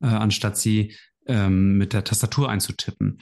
äh, 0.00 0.06
anstatt 0.06 0.56
sie 0.56 0.96
ähm, 1.26 1.76
mit 1.76 1.92
der 1.92 2.04
Tastatur 2.04 2.48
einzutippen. 2.48 3.18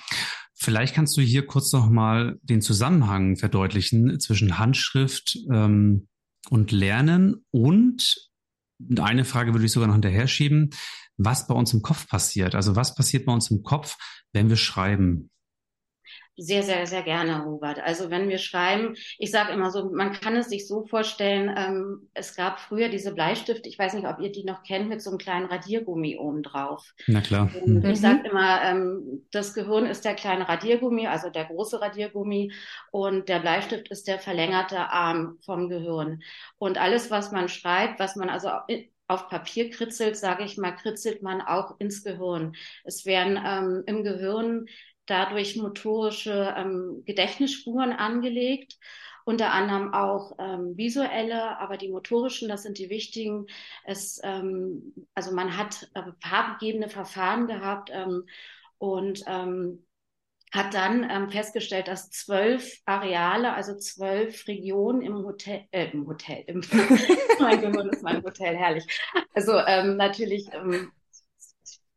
Vielleicht 0.54 0.94
kannst 0.94 1.16
du 1.16 1.20
hier 1.20 1.46
kurz 1.46 1.72
noch 1.72 1.90
mal 1.90 2.38
den 2.42 2.62
Zusammenhang 2.62 3.36
verdeutlichen 3.36 4.18
zwischen 4.20 4.58
Handschrift 4.58 5.38
ähm, 5.52 6.08
und 6.50 6.72
Lernen 6.72 7.44
und 7.50 8.30
eine 8.98 9.24
Frage 9.24 9.52
würde 9.52 9.64
ich 9.64 9.72
sogar 9.72 9.86
noch 9.86 9.94
hinterher 9.94 10.26
schieben, 10.26 10.70
was 11.16 11.46
bei 11.46 11.54
uns 11.54 11.72
im 11.72 11.82
Kopf 11.82 12.08
passiert. 12.08 12.54
Also 12.54 12.76
was 12.76 12.94
passiert 12.94 13.24
bei 13.24 13.32
uns 13.32 13.50
im 13.50 13.62
Kopf, 13.62 13.96
wenn 14.32 14.48
wir 14.48 14.56
schreiben? 14.56 15.30
Sehr, 16.36 16.64
sehr, 16.64 16.84
sehr 16.86 17.02
gerne, 17.02 17.44
Hubert. 17.44 17.78
Also 17.78 18.10
wenn 18.10 18.28
wir 18.28 18.38
schreiben, 18.38 18.96
ich 19.18 19.30
sage 19.30 19.52
immer 19.52 19.70
so, 19.70 19.90
man 19.90 20.12
kann 20.12 20.34
es 20.34 20.48
sich 20.48 20.66
so 20.66 20.84
vorstellen, 20.84 21.54
ähm, 21.56 22.08
es 22.12 22.34
gab 22.34 22.58
früher 22.58 22.88
diese 22.88 23.14
Bleistifte, 23.14 23.68
ich 23.68 23.78
weiß 23.78 23.94
nicht, 23.94 24.06
ob 24.06 24.18
ihr 24.18 24.32
die 24.32 24.42
noch 24.42 24.64
kennt, 24.64 24.88
mit 24.88 25.00
so 25.00 25.10
einem 25.10 25.18
kleinen 25.18 25.46
Radiergummi 25.46 26.16
oben 26.18 26.42
drauf. 26.42 26.92
Na 27.06 27.20
klar. 27.20 27.50
Und 27.64 27.84
mhm. 27.84 27.90
Ich 27.90 28.00
sage 28.00 28.28
immer, 28.28 28.62
ähm, 28.64 29.26
das 29.30 29.54
Gehirn 29.54 29.86
ist 29.86 30.04
der 30.04 30.14
kleine 30.14 30.48
Radiergummi, 30.48 31.06
also 31.06 31.30
der 31.30 31.44
große 31.44 31.80
Radiergummi 31.80 32.52
und 32.90 33.28
der 33.28 33.38
Bleistift 33.38 33.88
ist 33.90 34.08
der 34.08 34.18
verlängerte 34.18 34.90
Arm 34.90 35.38
vom 35.44 35.68
Gehirn. 35.68 36.20
Und 36.58 36.78
alles, 36.78 37.12
was 37.12 37.30
man 37.30 37.48
schreibt, 37.48 38.00
was 38.00 38.16
man 38.16 38.28
also 38.28 38.48
auf 39.06 39.28
Papier 39.28 39.70
kritzelt, 39.70 40.16
sage 40.16 40.44
ich 40.44 40.56
mal, 40.56 40.72
kritzelt 40.72 41.22
man 41.22 41.40
auch 41.42 41.78
ins 41.78 42.02
Gehirn. 42.02 42.56
Es 42.84 43.04
werden 43.04 43.38
ähm, 43.44 43.82
im 43.86 44.02
Gehirn 44.02 44.66
dadurch 45.06 45.56
motorische 45.56 46.54
ähm, 46.56 47.02
Gedächtnisspuren 47.04 47.92
angelegt, 47.92 48.78
unter 49.24 49.52
anderem 49.52 49.94
auch 49.94 50.36
ähm, 50.38 50.76
visuelle, 50.76 51.58
aber 51.58 51.76
die 51.76 51.88
motorischen, 51.88 52.48
das 52.48 52.62
sind 52.62 52.78
die 52.78 52.90
wichtigen. 52.90 53.46
Es, 53.84 54.20
ähm, 54.22 54.94
also 55.14 55.34
man 55.34 55.56
hat 55.56 55.88
äh, 55.94 56.02
farbgebende 56.20 56.88
Verfahren 56.88 57.46
gehabt 57.46 57.90
ähm, 57.92 58.26
und 58.78 59.22
ähm, 59.26 59.84
hat 60.52 60.72
dann 60.72 61.08
ähm, 61.10 61.30
festgestellt, 61.30 61.88
dass 61.88 62.10
zwölf 62.10 62.80
Areale, 62.84 63.54
also 63.54 63.76
zwölf 63.76 64.46
Regionen 64.46 65.02
im 65.02 65.24
Hotel, 65.24 65.66
äh, 65.72 65.90
im 65.90 66.06
Hotel, 66.06 66.44
im, 66.46 66.60
mein 67.40 67.60
Gehirn 67.60 67.88
ist 67.88 68.02
mein 68.04 68.22
Hotel, 68.22 68.56
herrlich. 68.56 68.84
Also 69.34 69.58
ähm, 69.66 69.96
natürlich 69.96 70.46
ähm, 70.52 70.92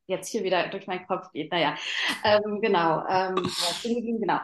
jetzt 0.08 0.30
hier 0.30 0.44
wieder 0.44 0.68
durch 0.70 0.88
meinen 0.88 1.06
Kopf 1.06 1.32
geht. 1.32 1.52
Naja, 1.52 1.76
ähm, 2.24 2.62
genau. 2.62 3.04
Ähm, 3.08 3.36
genau. 3.84 4.40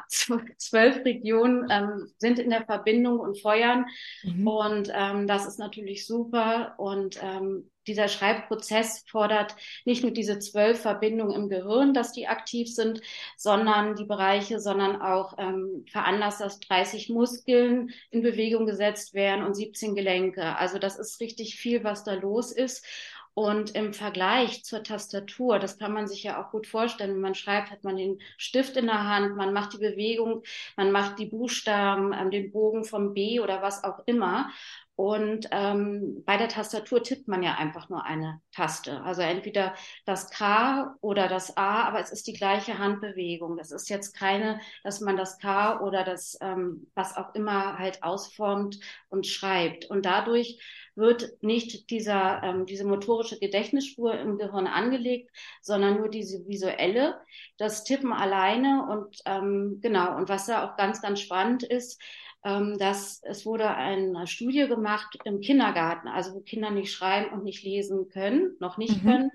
Zwölf 0.57 1.03
Regionen 1.05 1.67
ähm, 1.69 2.11
sind 2.17 2.39
in 2.39 2.49
der 2.49 2.65
Verbindung 2.65 3.19
und 3.19 3.41
feuern. 3.41 3.85
Mhm. 4.23 4.47
Und 4.47 4.91
ähm, 4.93 5.27
das 5.27 5.47
ist 5.47 5.59
natürlich 5.59 6.05
super. 6.05 6.75
Und 6.77 7.19
ähm, 7.23 7.69
dieser 7.87 8.07
Schreibprozess 8.07 9.03
fordert 9.09 9.55
nicht 9.85 10.03
nur 10.03 10.11
diese 10.11 10.39
zwölf 10.39 10.81
Verbindungen 10.81 11.35
im 11.35 11.49
Gehirn, 11.49 11.93
dass 11.93 12.13
die 12.13 12.27
aktiv 12.27 12.73
sind, 12.73 13.01
sondern 13.37 13.95
die 13.95 14.05
Bereiche, 14.05 14.59
sondern 14.59 15.01
auch 15.01 15.35
ähm, 15.37 15.85
veranlasst, 15.91 16.41
dass 16.41 16.59
30 16.61 17.09
Muskeln 17.09 17.91
in 18.09 18.21
Bewegung 18.21 18.65
gesetzt 18.65 19.13
werden 19.13 19.43
und 19.43 19.55
17 19.55 19.95
Gelenke. 19.95 20.55
Also 20.57 20.79
das 20.79 20.97
ist 20.97 21.19
richtig 21.19 21.55
viel, 21.55 21.83
was 21.83 22.03
da 22.03 22.13
los 22.13 22.51
ist. 22.51 22.85
Und 23.35 23.71
im 23.75 23.93
Vergleich 23.93 24.63
zur 24.63 24.83
Tastatur, 24.83 25.57
das 25.57 25.79
kann 25.79 25.91
man 25.91 26.07
sich 26.07 26.23
ja 26.23 26.41
auch 26.41 26.51
gut 26.51 26.67
vorstellen, 26.67 27.15
wenn 27.15 27.21
man 27.21 27.35
schreibt, 27.35 27.71
hat 27.71 27.83
man 27.83 27.97
den 27.97 28.19
Stift 28.37 28.77
in 28.77 28.85
der 28.85 29.07
Hand, 29.07 29.35
man 29.35 29.53
macht 29.53 29.73
die 29.73 29.79
Bewegung, 29.79 30.43
man 30.77 30.91
macht 30.91 31.17
die 31.17 31.25
Buchstaben, 31.25 32.13
ähm, 32.13 32.29
den 32.29 32.51
Bogen 32.51 32.83
vom 32.83 33.13
B 33.13 33.39
oder 33.39 33.61
was 33.63 33.83
auch 33.83 33.99
immer. 34.05 34.51
Und 34.95 35.47
ähm, 35.51 36.23
bei 36.23 36.37
der 36.37 36.49
Tastatur 36.49 37.01
tippt 37.01 37.27
man 37.27 37.41
ja 37.41 37.55
einfach 37.55 37.89
nur 37.89 38.05
eine 38.05 38.41
Taste. 38.51 39.01
Also 39.01 39.23
entweder 39.23 39.73
das 40.05 40.29
K 40.29 40.95
oder 41.01 41.27
das 41.27 41.57
A, 41.57 41.83
aber 41.85 41.99
es 41.99 42.11
ist 42.11 42.27
die 42.27 42.33
gleiche 42.33 42.77
Handbewegung. 42.77 43.57
Das 43.57 43.71
ist 43.71 43.89
jetzt 43.89 44.13
keine, 44.15 44.59
dass 44.83 45.01
man 45.01 45.17
das 45.17 45.39
K 45.39 45.79
oder 45.79 46.03
das, 46.03 46.37
ähm, 46.41 46.91
was 46.93 47.17
auch 47.17 47.33
immer 47.33 47.79
halt 47.79 48.03
ausformt 48.03 48.79
und 49.09 49.25
schreibt. 49.25 49.85
Und 49.85 50.05
dadurch 50.05 50.59
wird 50.95 51.41
nicht 51.41 51.89
dieser, 51.89 52.41
ähm, 52.43 52.65
diese 52.65 52.85
motorische 52.85 53.39
Gedächtnisspur 53.39 54.13
im 54.19 54.37
Gehirn 54.37 54.67
angelegt, 54.67 55.29
sondern 55.61 55.97
nur 55.97 56.09
diese 56.09 56.45
visuelle, 56.47 57.19
das 57.57 57.83
Tippen 57.83 58.13
alleine 58.13 58.87
und 58.89 59.17
ähm, 59.25 59.79
genau. 59.81 60.15
Und 60.15 60.29
was 60.29 60.45
da 60.45 60.65
auch 60.65 60.77
ganz, 60.77 61.01
ganz 61.01 61.19
spannend 61.19 61.63
ist, 61.63 62.01
ähm, 62.43 62.77
dass 62.77 63.21
es 63.23 63.45
wurde 63.45 63.69
eine 63.69 64.27
Studie 64.27 64.67
gemacht 64.67 65.17
im 65.23 65.39
Kindergarten, 65.41 66.07
also 66.07 66.33
wo 66.33 66.41
Kinder 66.41 66.71
nicht 66.71 66.91
schreiben 66.91 67.31
und 67.33 67.43
nicht 67.43 67.63
lesen 67.63 68.09
können, 68.09 68.55
noch 68.59 68.77
nicht 68.77 69.03
mhm. 69.03 69.07
können. 69.07 69.31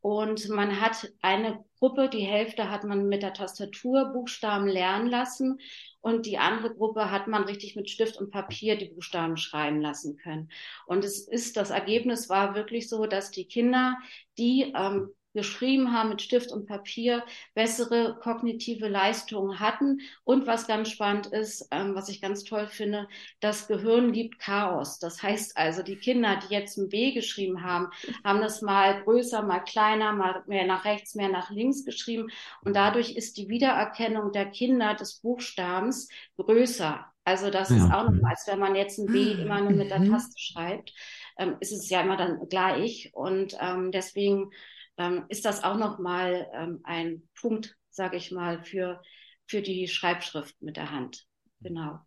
Und 0.00 0.48
man 0.48 0.80
hat 0.80 1.12
eine 1.20 1.64
Gruppe, 1.80 2.08
die 2.08 2.20
Hälfte 2.20 2.70
hat 2.70 2.84
man 2.84 3.08
mit 3.08 3.22
der 3.22 3.34
Tastatur 3.34 4.12
Buchstaben 4.12 4.68
lernen 4.68 5.08
lassen 5.08 5.58
und 6.00 6.26
die 6.26 6.38
andere 6.38 6.72
Gruppe 6.72 7.10
hat 7.10 7.26
man 7.26 7.42
richtig 7.42 7.74
mit 7.74 7.90
Stift 7.90 8.16
und 8.16 8.30
Papier 8.30 8.76
die 8.78 8.90
Buchstaben 8.90 9.36
schreiben 9.36 9.80
lassen 9.80 10.16
können. 10.16 10.50
Und 10.86 11.04
es 11.04 11.26
ist, 11.26 11.56
das 11.56 11.70
Ergebnis 11.70 12.28
war 12.28 12.54
wirklich 12.54 12.88
so, 12.88 13.06
dass 13.06 13.32
die 13.32 13.46
Kinder, 13.46 13.98
die 14.38 14.72
ähm, 14.76 15.10
geschrieben 15.36 15.92
haben 15.92 16.08
mit 16.08 16.22
Stift 16.22 16.50
und 16.50 16.66
Papier, 16.66 17.22
bessere 17.54 18.18
kognitive 18.20 18.88
Leistungen 18.88 19.60
hatten. 19.60 20.00
Und 20.24 20.48
was 20.48 20.66
ganz 20.66 20.90
spannend 20.90 21.26
ist, 21.26 21.68
ähm, 21.70 21.94
was 21.94 22.08
ich 22.08 22.20
ganz 22.20 22.42
toll 22.42 22.66
finde, 22.66 23.06
das 23.38 23.68
Gehirn 23.68 24.12
liebt 24.12 24.40
Chaos. 24.40 24.98
Das 24.98 25.22
heißt 25.22 25.56
also, 25.56 25.84
die 25.84 25.96
Kinder, 25.96 26.40
die 26.42 26.52
jetzt 26.52 26.76
ein 26.78 26.88
B 26.88 27.12
geschrieben 27.12 27.62
haben, 27.62 27.90
haben 28.24 28.40
das 28.40 28.62
mal 28.62 29.02
größer, 29.04 29.42
mal 29.42 29.60
kleiner, 29.60 30.12
mal 30.12 30.42
mehr 30.46 30.66
nach 30.66 30.84
rechts, 30.84 31.14
mehr 31.14 31.28
nach 31.28 31.50
links 31.50 31.84
geschrieben. 31.84 32.28
Und 32.64 32.74
dadurch 32.74 33.14
ist 33.14 33.36
die 33.36 33.48
Wiedererkennung 33.48 34.32
der 34.32 34.46
Kinder 34.46 34.94
des 34.94 35.20
Buchstabens 35.20 36.08
größer. 36.36 37.06
Also 37.26 37.50
das 37.50 37.70
ja. 37.70 37.76
ist 37.76 37.92
auch 37.92 38.08
noch, 38.08 38.28
als 38.28 38.46
wenn 38.46 38.60
man 38.60 38.76
jetzt 38.76 38.98
ein 38.98 39.06
B 39.06 39.34
ah, 39.36 39.42
immer 39.42 39.60
nur 39.60 39.72
mit 39.72 39.90
der 39.90 39.98
mhm. 39.98 40.12
Taste 40.12 40.38
schreibt, 40.38 40.94
ähm, 41.36 41.56
ist 41.58 41.72
es 41.72 41.90
ja 41.90 42.00
immer 42.00 42.16
dann 42.16 42.48
gleich. 42.48 43.10
Und 43.14 43.56
ähm, 43.60 43.90
deswegen 43.90 44.52
ähm, 44.98 45.24
ist 45.28 45.44
das 45.44 45.64
auch 45.64 45.76
nochmal 45.76 46.48
ähm, 46.54 46.80
ein 46.84 47.22
Punkt, 47.40 47.76
sage 47.90 48.16
ich 48.16 48.32
mal, 48.32 48.62
für, 48.62 49.02
für 49.46 49.62
die 49.62 49.88
Schreibschrift 49.88 50.54
mit 50.60 50.76
der 50.76 50.90
Hand. 50.90 51.26
Genau. 51.60 52.00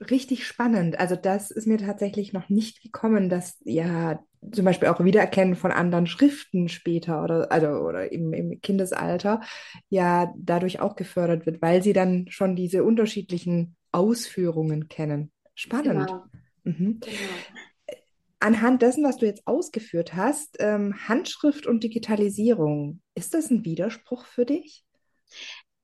Richtig 0.00 0.46
spannend. 0.46 0.98
Also 1.00 1.16
das 1.16 1.50
ist 1.50 1.66
mir 1.66 1.78
tatsächlich 1.78 2.32
noch 2.32 2.48
nicht 2.48 2.82
gekommen, 2.82 3.28
dass 3.28 3.58
ja 3.64 4.20
zum 4.52 4.64
Beispiel 4.64 4.88
auch 4.88 5.02
Wiedererkennen 5.04 5.56
von 5.56 5.72
anderen 5.72 6.06
Schriften 6.06 6.68
später 6.68 7.24
oder 7.24 7.50
also 7.50 7.68
oder 7.68 8.12
im, 8.12 8.32
im 8.32 8.60
Kindesalter 8.60 9.40
ja 9.88 10.32
dadurch 10.36 10.78
auch 10.78 10.94
gefördert 10.94 11.46
wird, 11.46 11.60
weil 11.60 11.82
sie 11.82 11.92
dann 11.92 12.26
schon 12.30 12.54
diese 12.54 12.84
unterschiedlichen 12.84 13.76
Ausführungen 13.90 14.88
kennen. 14.88 15.32
Spannend. 15.56 16.06
Genau. 16.06 16.24
Mhm. 16.62 17.00
Genau 17.00 17.67
anhand 18.40 18.82
dessen, 18.82 19.04
was 19.04 19.16
du 19.16 19.26
jetzt 19.26 19.46
ausgeführt 19.46 20.14
hast, 20.14 20.56
ähm, 20.60 20.94
Handschrift 21.08 21.66
und 21.66 21.82
Digitalisierung, 21.84 23.02
ist 23.14 23.34
das 23.34 23.50
ein 23.50 23.64
Widerspruch 23.64 24.24
für 24.24 24.46
dich? 24.46 24.84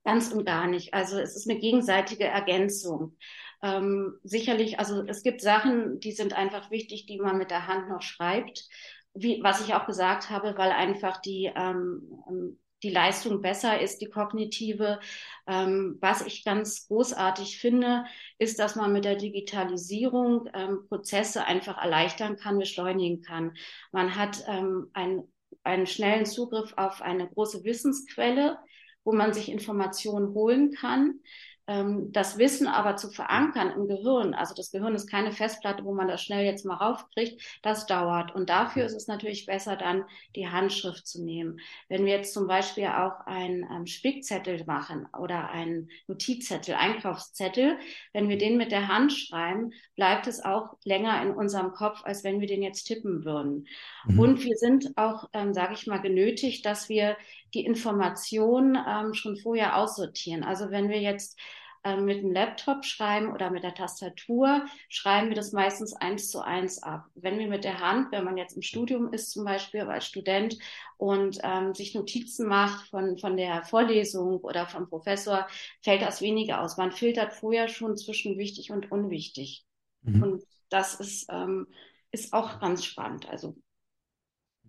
Ganz 0.05 0.33
und 0.33 0.45
gar 0.45 0.67
nicht. 0.67 0.93
Also 0.93 1.19
es 1.19 1.35
ist 1.37 1.49
eine 1.49 1.59
gegenseitige 1.59 2.25
Ergänzung. 2.25 3.17
Ähm, 3.63 4.19
sicherlich, 4.23 4.79
also 4.79 5.03
es 5.07 5.23
gibt 5.23 5.41
Sachen, 5.41 5.99
die 6.01 6.13
sind 6.13 6.35
einfach 6.35 6.71
wichtig, 6.71 7.07
die 7.07 7.19
man 7.19 7.39
mit 7.39 7.51
der 7.51 7.67
Hand 7.67 7.89
noch 7.89 8.03
schreibt. 8.03 8.69
Wie, 9.15 9.41
was 9.43 9.61
ich 9.61 9.75
auch 9.75 9.87
gesagt 9.87 10.29
habe, 10.29 10.55
weil 10.59 10.73
einfach 10.73 11.21
die 11.23 11.51
ähm, 11.55 12.59
die 12.85 12.91
Leistung 12.91 13.41
besser 13.41 13.81
ist, 13.81 14.01
die 14.01 14.09
kognitive. 14.09 15.01
Ähm, 15.47 15.99
was 16.01 16.25
ich 16.25 16.45
ganz 16.45 16.87
großartig 16.87 17.59
finde, 17.59 18.05
ist, 18.39 18.59
dass 18.59 18.77
man 18.77 18.93
mit 18.93 19.05
der 19.05 19.17
Digitalisierung 19.17 20.49
ähm, 20.55 20.87
Prozesse 20.89 21.45
einfach 21.45 21.79
erleichtern 21.79 22.37
kann, 22.37 22.59
beschleunigen 22.59 23.23
kann. 23.23 23.57
Man 23.91 24.15
hat 24.15 24.45
ähm, 24.47 24.91
ein, 24.93 25.25
einen 25.65 25.87
schnellen 25.87 26.27
Zugriff 26.27 26.75
auf 26.77 27.03
eine 27.03 27.29
große 27.29 27.65
Wissensquelle, 27.65 28.59
wo 29.03 29.13
man 29.13 29.33
sich 29.33 29.51
Informationen 29.51 30.35
holen 30.35 30.73
kann. 30.73 31.21
Ähm, 31.67 32.13
das 32.13 32.37
Wissen 32.37 32.67
aber 32.67 32.97
zu 32.97 33.11
verankern 33.11 33.71
im 33.71 33.89
Gehirn, 33.89 34.35
also 34.35 34.55
das 34.55 34.71
Gehirn 34.71 34.95
ist 34.95 35.11
keine 35.11 35.33
Festplatte, 35.33 35.85
wo 35.85 35.95
man 35.95 36.09
das 36.09 36.23
schnell 36.23 36.45
jetzt 36.45 36.67
mal 36.67 36.77
raufkriegt, 36.77 37.41
das 37.63 37.87
dauert. 37.87 38.35
Und 38.35 38.51
dafür 38.51 38.85
ist 38.85 38.95
es 38.95 39.07
natürlich 39.07 39.47
besser, 39.47 39.77
dann 39.77 40.05
die 40.37 40.49
Handschrift 40.49 41.07
zu 41.07 41.25
nehmen. 41.25 41.61
Wenn 41.89 42.05
wir 42.05 42.13
jetzt 42.13 42.35
zum 42.35 42.47
Beispiel 42.47 42.87
auch 42.89 43.27
einen 43.27 43.63
ähm, 43.71 43.87
Spickzettel 43.87 44.65
machen 44.67 45.09
oder 45.19 45.51
einen 45.51 45.89
Notizzettel, 46.07 46.75
Einkaufszettel, 46.75 47.79
wenn 48.13 48.29
wir 48.29 48.37
den 48.37 48.59
mit 48.59 48.71
der 48.71 48.89
Hand 48.89 49.13
schreiben, 49.13 49.73
bleibt 49.97 50.27
es 50.27 50.45
auch 50.45 50.77
länger 50.85 51.23
in 51.23 51.31
unserem 51.31 51.73
Kopf, 51.73 52.03
als 52.05 52.25
wenn 52.25 52.41
wir 52.41 52.47
den 52.47 52.63
jetzt 52.63 52.85
tippen 52.85 53.25
würden. 53.25 53.67
Mhm. 54.05 54.19
Und 54.19 54.45
wir 54.45 54.57
sind 54.57 54.93
auch, 54.97 55.31
ähm, 55.33 55.55
sage 55.55 55.75
ich 55.75 55.87
mal, 55.87 56.01
genötigt, 56.01 56.67
dass 56.67 56.91
wir 56.91 57.17
die 57.55 57.65
Information 57.65 58.77
ähm, 58.87 59.15
schon 59.15 59.37
vorher 59.37 59.77
aussortieren. 59.77 60.45
Also 60.45 60.71
wenn 60.71 60.89
wir 60.89 61.01
jetzt 61.01 61.39
ähm, 61.85 62.07
mit 62.07 62.23
dem 62.23 62.33
Laptop 62.33 62.85
schreiben 62.85 63.31
oder 63.33 63.51
mit 63.51 63.63
der 63.63 63.75
Tastatur, 63.75 64.65
schreiben 64.89 65.29
wir 65.29 65.37
das 65.37 65.53
meistens 65.53 65.93
eins 65.93 66.31
zu 66.31 66.41
eins 66.41 66.83
ab. 66.83 67.05
Wenn 67.15 67.39
wir 67.39 67.47
mit 67.47 67.63
der 67.65 67.81
Hand, 67.81 68.11
wenn 68.11 68.25
man 68.25 68.39
jetzt 68.39 68.57
im 68.57 68.63
Studium 68.63 69.13
ist 69.13 69.31
zum 69.33 69.45
Beispiel 69.45 69.83
als 69.83 70.07
Student 70.07 70.59
und 70.97 71.39
ähm, 71.43 71.75
sich 71.75 71.95
Notizen 71.95 72.49
macht 72.49 72.89
von, 72.89 73.19
von 73.19 73.37
der 73.37 73.65
Vorlesung 73.65 74.39
oder 74.39 74.67
vom 74.67 74.89
Professor, 74.89 75.47
fällt 75.83 76.01
das 76.01 76.23
weniger 76.23 76.63
aus. 76.63 76.79
Man 76.79 76.91
filtert 76.91 77.35
vorher 77.35 77.69
schon 77.69 77.99
zwischen 77.99 78.39
wichtig 78.39 78.71
und 78.71 78.91
unwichtig. 78.91 79.65
Mhm. 80.03 80.23
Und 80.23 80.45
das 80.71 80.95
ist, 80.95 81.27
ähm, 81.31 81.67
ist 82.11 82.33
auch 82.33 82.61
ganz 82.61 82.85
spannend. 82.85 83.29
Also 83.29 83.57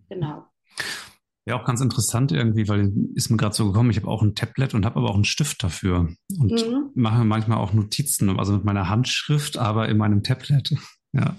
genau. 0.10 0.46
Ja, 1.48 1.60
auch 1.60 1.66
ganz 1.66 1.80
interessant 1.80 2.32
irgendwie, 2.32 2.68
weil 2.68 2.92
ist 3.14 3.30
mir 3.30 3.38
gerade 3.38 3.54
so 3.54 3.68
gekommen, 3.68 3.92
ich 3.92 3.98
habe 3.98 4.08
auch 4.08 4.24
ein 4.24 4.34
Tablet 4.34 4.74
und 4.74 4.84
habe 4.84 4.98
aber 4.98 5.10
auch 5.12 5.16
einen 5.16 5.26
Stift 5.26 5.64
dafür 5.64 6.10
und 6.40 6.52
mhm. 6.52 6.90
mache 6.96 7.24
manchmal 7.24 7.60
auch 7.60 7.72
Notizen, 7.72 8.40
also 8.40 8.54
mit 8.54 8.66
meiner 8.66 8.90
Handschrift, 8.90 9.58
aber 9.58 9.88
in 9.88 9.98
meinem 9.98 10.24
Tablet. 10.24 10.74
Ja. 11.18 11.34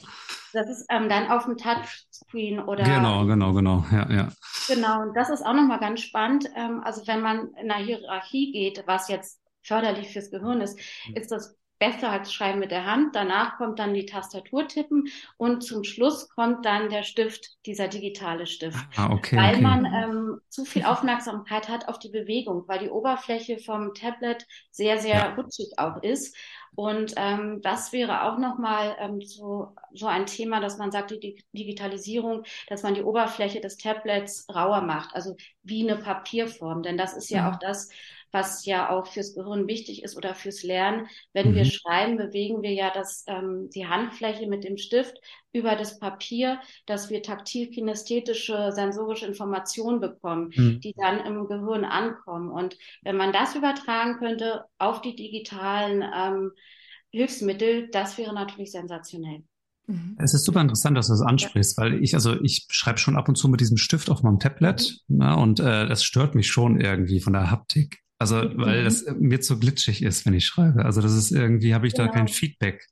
Das 0.54 0.70
ist 0.70 0.86
ähm, 0.88 1.10
dann 1.10 1.30
auf 1.30 1.44
dem 1.44 1.58
Touchscreen 1.58 2.60
oder. 2.60 2.82
Genau, 2.82 3.26
genau, 3.26 3.52
genau, 3.52 3.84
ja, 3.92 4.10
ja. 4.10 4.28
Genau, 4.68 5.02
und 5.02 5.14
das 5.14 5.28
ist 5.28 5.44
auch 5.44 5.52
nochmal 5.52 5.80
ganz 5.80 6.00
spannend. 6.00 6.48
Ähm, 6.56 6.80
also 6.82 7.06
wenn 7.06 7.20
man 7.20 7.48
in 7.60 7.70
einer 7.70 7.84
Hierarchie 7.84 8.52
geht, 8.52 8.82
was 8.86 9.08
jetzt 9.08 9.38
förderlich 9.62 10.14
fürs 10.14 10.30
Gehirn 10.30 10.62
ist, 10.62 10.78
mhm. 11.08 11.16
ist 11.16 11.30
das 11.30 11.58
besser 11.78 12.10
als 12.10 12.32
Schreiben 12.32 12.58
mit 12.58 12.70
der 12.70 12.86
Hand. 12.86 13.14
Danach 13.14 13.58
kommt 13.58 13.78
dann 13.78 13.94
die 13.94 14.06
Tastatur 14.06 14.66
tippen 14.66 15.08
und 15.36 15.62
zum 15.62 15.84
Schluss 15.84 16.28
kommt 16.30 16.64
dann 16.64 16.88
der 16.88 17.02
Stift, 17.02 17.56
dieser 17.66 17.88
digitale 17.88 18.46
Stift. 18.46 18.78
Ah, 18.96 19.12
okay, 19.12 19.36
weil 19.36 19.54
okay. 19.54 19.62
man 19.62 19.84
ähm, 19.84 20.40
zu 20.48 20.64
viel 20.64 20.84
Aufmerksamkeit 20.84 21.68
hat 21.68 21.88
auf 21.88 21.98
die 21.98 22.10
Bewegung, 22.10 22.64
weil 22.66 22.78
die 22.78 22.90
Oberfläche 22.90 23.58
vom 23.58 23.94
Tablet 23.94 24.46
sehr, 24.70 24.98
sehr 24.98 25.16
ja. 25.16 25.34
rutschig 25.34 25.72
auch 25.76 26.02
ist. 26.02 26.36
Und 26.76 27.14
ähm, 27.16 27.62
das 27.62 27.92
wäre 27.94 28.24
auch 28.24 28.38
nochmal 28.38 28.96
ähm, 29.00 29.22
so, 29.22 29.74
so 29.94 30.06
ein 30.06 30.26
Thema, 30.26 30.60
dass 30.60 30.76
man 30.76 30.92
sagt, 30.92 31.10
die 31.10 31.42
Digitalisierung, 31.52 32.44
dass 32.68 32.82
man 32.82 32.94
die 32.94 33.02
Oberfläche 33.02 33.62
des 33.62 33.78
Tablets 33.78 34.46
rauer 34.54 34.82
macht, 34.82 35.14
also 35.14 35.36
wie 35.62 35.88
eine 35.88 36.00
Papierform. 36.00 36.82
Denn 36.82 36.98
das 36.98 37.16
ist 37.16 37.30
ja, 37.30 37.38
ja. 37.38 37.50
auch 37.50 37.58
das, 37.58 37.88
was 38.36 38.66
ja 38.66 38.90
auch 38.90 39.06
fürs 39.06 39.34
Gehirn 39.34 39.66
wichtig 39.66 40.02
ist 40.04 40.14
oder 40.14 40.34
fürs 40.34 40.62
Lernen. 40.62 41.06
Wenn 41.32 41.52
mhm. 41.52 41.54
wir 41.54 41.64
schreiben, 41.64 42.18
bewegen 42.18 42.60
wir 42.60 42.74
ja 42.74 42.92
das, 42.92 43.24
ähm, 43.26 43.70
die 43.74 43.86
Handfläche 43.86 44.46
mit 44.46 44.62
dem 44.62 44.76
Stift 44.76 45.16
über 45.54 45.74
das 45.74 45.98
Papier, 45.98 46.60
dass 46.84 47.08
wir 47.08 47.22
taktil-kinästhetische, 47.22 48.72
sensorische 48.72 49.26
Informationen 49.26 50.00
bekommen, 50.00 50.52
mhm. 50.54 50.80
die 50.80 50.92
dann 50.98 51.24
im 51.24 51.46
Gehirn 51.46 51.86
ankommen. 51.86 52.50
Und 52.50 52.76
wenn 53.02 53.16
man 53.16 53.32
das 53.32 53.54
übertragen 53.54 54.18
könnte 54.18 54.64
auf 54.76 55.00
die 55.00 55.16
digitalen 55.16 56.04
ähm, 56.14 56.52
Hilfsmittel, 57.10 57.88
das 57.90 58.18
wäre 58.18 58.34
natürlich 58.34 58.70
sensationell. 58.70 59.44
Mhm. 59.86 60.18
Es 60.18 60.34
ist 60.34 60.44
super 60.44 60.60
interessant, 60.60 60.94
dass 60.98 61.06
du 61.06 61.14
das 61.14 61.22
ansprichst, 61.22 61.78
weil 61.78 62.02
ich, 62.02 62.14
also 62.14 62.38
ich 62.42 62.66
schreibe 62.68 62.98
schon 62.98 63.16
ab 63.16 63.30
und 63.30 63.36
zu 63.36 63.48
mit 63.48 63.60
diesem 63.60 63.78
Stift 63.78 64.10
auf 64.10 64.22
meinem 64.22 64.40
Tablet 64.40 64.98
mhm. 65.08 65.18
ne, 65.18 65.36
und 65.38 65.58
äh, 65.60 65.88
das 65.88 66.04
stört 66.04 66.34
mich 66.34 66.48
schon 66.48 66.78
irgendwie 66.78 67.20
von 67.20 67.32
der 67.32 67.50
Haptik. 67.50 68.05
Also, 68.18 68.36
weil 68.56 68.84
das 68.84 69.04
mir 69.18 69.40
zu 69.40 69.58
glitschig 69.58 70.02
ist, 70.02 70.24
wenn 70.24 70.34
ich 70.34 70.46
schreibe. 70.46 70.84
Also, 70.84 71.00
das 71.00 71.12
ist 71.12 71.32
irgendwie, 71.32 71.74
habe 71.74 71.86
ich 71.86 71.94
genau. 71.94 72.08
da 72.08 72.14
kein 72.14 72.28
Feedback. 72.28 72.86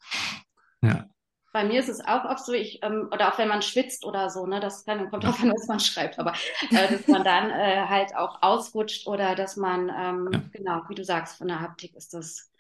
Ja. 0.83 1.09
Bei 1.53 1.65
mir 1.65 1.79
ist 1.79 1.89
es 1.89 2.01
auch 2.01 2.25
oft 2.25 2.45
so, 2.45 2.53
ich, 2.53 2.81
ähm, 2.83 3.09
oder 3.13 3.33
auch 3.33 3.39
wenn 3.39 3.47
man 3.49 3.63
schwitzt 3.63 4.05
oder 4.05 4.29
so, 4.29 4.45
ne, 4.45 4.59
das 4.59 4.85
kann, 4.85 5.09
kommt 5.09 5.23
drauf 5.23 5.41
an, 5.41 5.53
was 5.53 5.69
man 5.69 5.79
schreibt, 5.79 6.19
aber 6.19 6.33
äh, 6.73 6.91
dass 6.91 7.07
man 7.07 7.23
dann 7.23 7.49
äh, 7.49 7.87
halt 7.87 8.17
auch 8.17 8.43
ausrutscht 8.43 9.07
oder 9.07 9.37
dass 9.37 9.57
man, 9.57 9.89
ähm, 9.89 10.29
ja. 10.33 10.43
genau, 10.53 10.83
wie 10.89 10.97
du 10.97 11.05
sagst, 11.05 11.37
von 11.39 11.47
der 11.47 11.61
Haptik 11.61 11.95
ist 11.95 12.13
das 12.13 12.51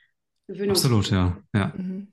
Gewöhnung. 0.46 0.76
Absolut, 0.76 1.10
ja. 1.10 1.36
ja. 1.52 1.72
Mhm. 1.76 2.12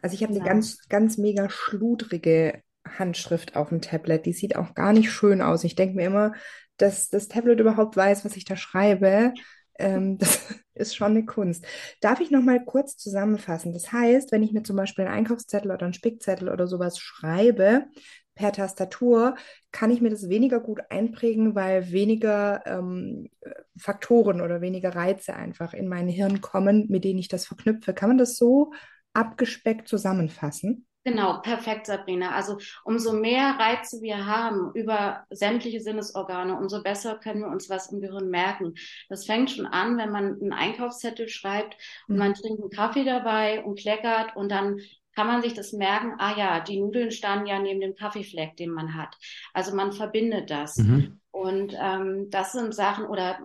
Also 0.00 0.14
ich 0.14 0.22
habe 0.22 0.32
eine 0.32 0.44
ganz, 0.44 0.88
ganz 0.88 1.18
mega 1.18 1.50
schludrige 1.50 2.62
Handschrift 2.86 3.56
auf 3.56 3.68
dem 3.68 3.82
Tablet. 3.82 4.26
Die 4.26 4.32
sieht 4.32 4.56
auch 4.56 4.74
gar 4.74 4.92
nicht 4.92 5.10
schön 5.10 5.42
aus. 5.42 5.64
Ich 5.64 5.74
denke 5.74 5.96
mir 5.96 6.06
immer, 6.06 6.32
dass 6.76 7.10
das 7.10 7.28
Tablet 7.28 7.60
überhaupt 7.60 7.96
weiß, 7.96 8.24
was 8.24 8.36
ich 8.36 8.44
da 8.44 8.56
schreibe. 8.56 9.34
Ähm, 9.78 10.18
das 10.18 10.54
ist 10.74 10.96
schon 10.96 11.12
eine 11.12 11.24
Kunst. 11.24 11.64
Darf 12.00 12.20
ich 12.20 12.30
noch 12.30 12.42
mal 12.42 12.64
kurz 12.64 12.96
zusammenfassen? 12.96 13.72
Das 13.72 13.92
heißt, 13.92 14.32
wenn 14.32 14.42
ich 14.42 14.52
mir 14.52 14.62
zum 14.62 14.76
Beispiel 14.76 15.04
einen 15.06 15.14
Einkaufszettel 15.14 15.70
oder 15.70 15.84
einen 15.84 15.94
Spickzettel 15.94 16.48
oder 16.48 16.66
sowas 16.66 16.98
schreibe 16.98 17.86
per 18.34 18.52
Tastatur, 18.52 19.34
kann 19.72 19.90
ich 19.90 20.00
mir 20.00 20.10
das 20.10 20.28
weniger 20.28 20.60
gut 20.60 20.80
einprägen, 20.90 21.54
weil 21.56 21.90
weniger 21.92 22.62
ähm, 22.66 23.28
Faktoren 23.76 24.40
oder 24.40 24.60
weniger 24.60 24.94
Reize 24.94 25.34
einfach 25.34 25.74
in 25.74 25.88
mein 25.88 26.08
Hirn 26.08 26.40
kommen, 26.40 26.86
mit 26.88 27.04
denen 27.04 27.18
ich 27.18 27.28
das 27.28 27.46
verknüpfe. 27.46 27.94
Kann 27.94 28.10
man 28.10 28.18
das 28.18 28.36
so 28.36 28.72
abgespeckt 29.12 29.88
zusammenfassen? 29.88 30.87
Genau, 31.04 31.40
perfekt, 31.40 31.86
Sabrina. 31.86 32.32
Also 32.32 32.58
umso 32.84 33.12
mehr 33.12 33.56
Reize 33.58 34.02
wir 34.02 34.26
haben 34.26 34.72
über 34.74 35.24
sämtliche 35.30 35.80
Sinnesorgane, 35.80 36.56
umso 36.56 36.82
besser 36.82 37.16
können 37.16 37.40
wir 37.40 37.48
uns 37.48 37.70
was 37.70 37.90
im 37.90 38.00
Gehirn 38.00 38.28
merken. 38.28 38.74
Das 39.08 39.24
fängt 39.24 39.50
schon 39.50 39.66
an, 39.66 39.96
wenn 39.96 40.10
man 40.10 40.40
einen 40.40 40.52
Einkaufszettel 40.52 41.28
schreibt 41.28 41.76
und 42.08 42.16
mhm. 42.16 42.18
man 42.18 42.34
trinkt 42.34 42.60
einen 42.60 42.70
Kaffee 42.70 43.04
dabei 43.04 43.64
und 43.64 43.78
kleckert 43.78 44.36
und 44.36 44.50
dann 44.50 44.80
kann 45.14 45.26
man 45.26 45.42
sich 45.42 45.54
das 45.54 45.72
merken, 45.72 46.14
ah 46.18 46.36
ja, 46.36 46.60
die 46.60 46.78
Nudeln 46.78 47.10
standen 47.10 47.46
ja 47.46 47.58
neben 47.58 47.80
dem 47.80 47.96
Kaffeefleck, 47.96 48.56
den 48.56 48.70
man 48.70 48.94
hat. 48.94 49.16
Also 49.52 49.74
man 49.74 49.92
verbindet 49.92 50.50
das. 50.50 50.76
Mhm. 50.76 51.20
Und 51.32 51.74
ähm, 51.76 52.30
das 52.30 52.52
sind 52.52 52.74
Sachen, 52.74 53.06
oder 53.06 53.40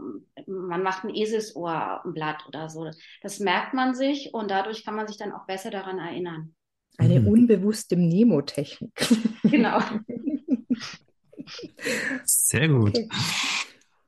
man 0.46 0.84
macht 0.84 1.04
ein 1.04 1.16
Eselsohr 1.16 2.04
ein 2.06 2.13
Blatt 2.13 2.46
oder 2.48 2.70
so. 2.70 2.89
Das 3.22 3.39
merkt 3.39 3.74
man 3.74 3.96
sich 3.96 4.34
und 4.34 4.52
dadurch 4.52 4.86
kann 4.86 4.96
man 4.96 5.08
sich 5.08 5.18
dann 5.18 5.32
auch 5.32 5.46
besser 5.46 5.72
daran 5.72 5.98
erinnern. 5.98 6.54
Eine 6.97 7.21
mhm. 7.21 7.27
unbewusste 7.27 7.95
Mnemotechnik. 7.95 8.91
Genau. 9.43 9.82
Sehr 12.23 12.69
gut. 12.69 12.97
Okay. 12.97 13.10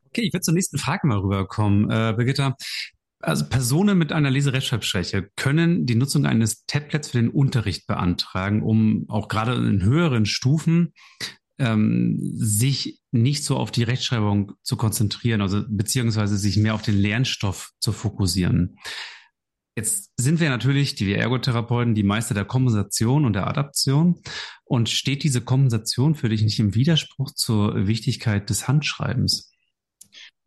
okay, 0.07 0.21
ich 0.21 0.33
würde 0.33 0.41
zur 0.41 0.53
nächsten 0.53 0.77
Frage 0.77 1.05
mal 1.05 1.19
rüberkommen. 1.19 1.91
Äh, 1.91 2.13
Birgitta, 2.15 2.55
also 3.19 3.45
Personen 3.45 3.97
mit 3.97 4.11
einer 4.11 4.31
Leserechtschreibschwäche 4.31 5.29
können 5.35 5.85
die 5.85 5.95
Nutzung 5.95 6.25
eines 6.25 6.65
Tablets 6.65 7.09
für 7.09 7.17
den 7.17 7.29
Unterricht 7.29 7.87
beantragen, 7.87 8.63
um 8.63 9.05
auch 9.09 9.27
gerade 9.27 9.53
in 9.55 9.83
höheren 9.83 10.25
Stufen 10.25 10.93
ähm, 11.57 12.19
sich 12.21 12.99
nicht 13.11 13.43
so 13.43 13.57
auf 13.57 13.71
die 13.71 13.83
Rechtschreibung 13.83 14.53
zu 14.61 14.77
konzentrieren, 14.77 15.41
also 15.41 15.63
beziehungsweise 15.67 16.37
sich 16.37 16.57
mehr 16.57 16.75
auf 16.75 16.81
den 16.81 16.97
Lernstoff 16.97 17.71
zu 17.79 17.91
fokussieren. 17.91 18.77
Jetzt 19.75 20.11
sind 20.17 20.39
wir 20.39 20.49
natürlich, 20.49 20.95
die 20.95 21.13
Ergotherapeuten, 21.13 21.95
die 21.95 22.03
Meister 22.03 22.33
der 22.33 22.45
Kompensation 22.45 23.25
und 23.25 23.33
der 23.33 23.47
Adaption. 23.47 24.21
Und 24.63 24.89
steht 24.89 25.23
diese 25.23 25.41
Kompensation 25.41 26.15
für 26.15 26.29
dich 26.29 26.41
nicht 26.41 26.59
im 26.59 26.75
Widerspruch 26.75 27.31
zur 27.31 27.85
Wichtigkeit 27.85 28.49
des 28.49 28.67
Handschreibens? 28.67 29.54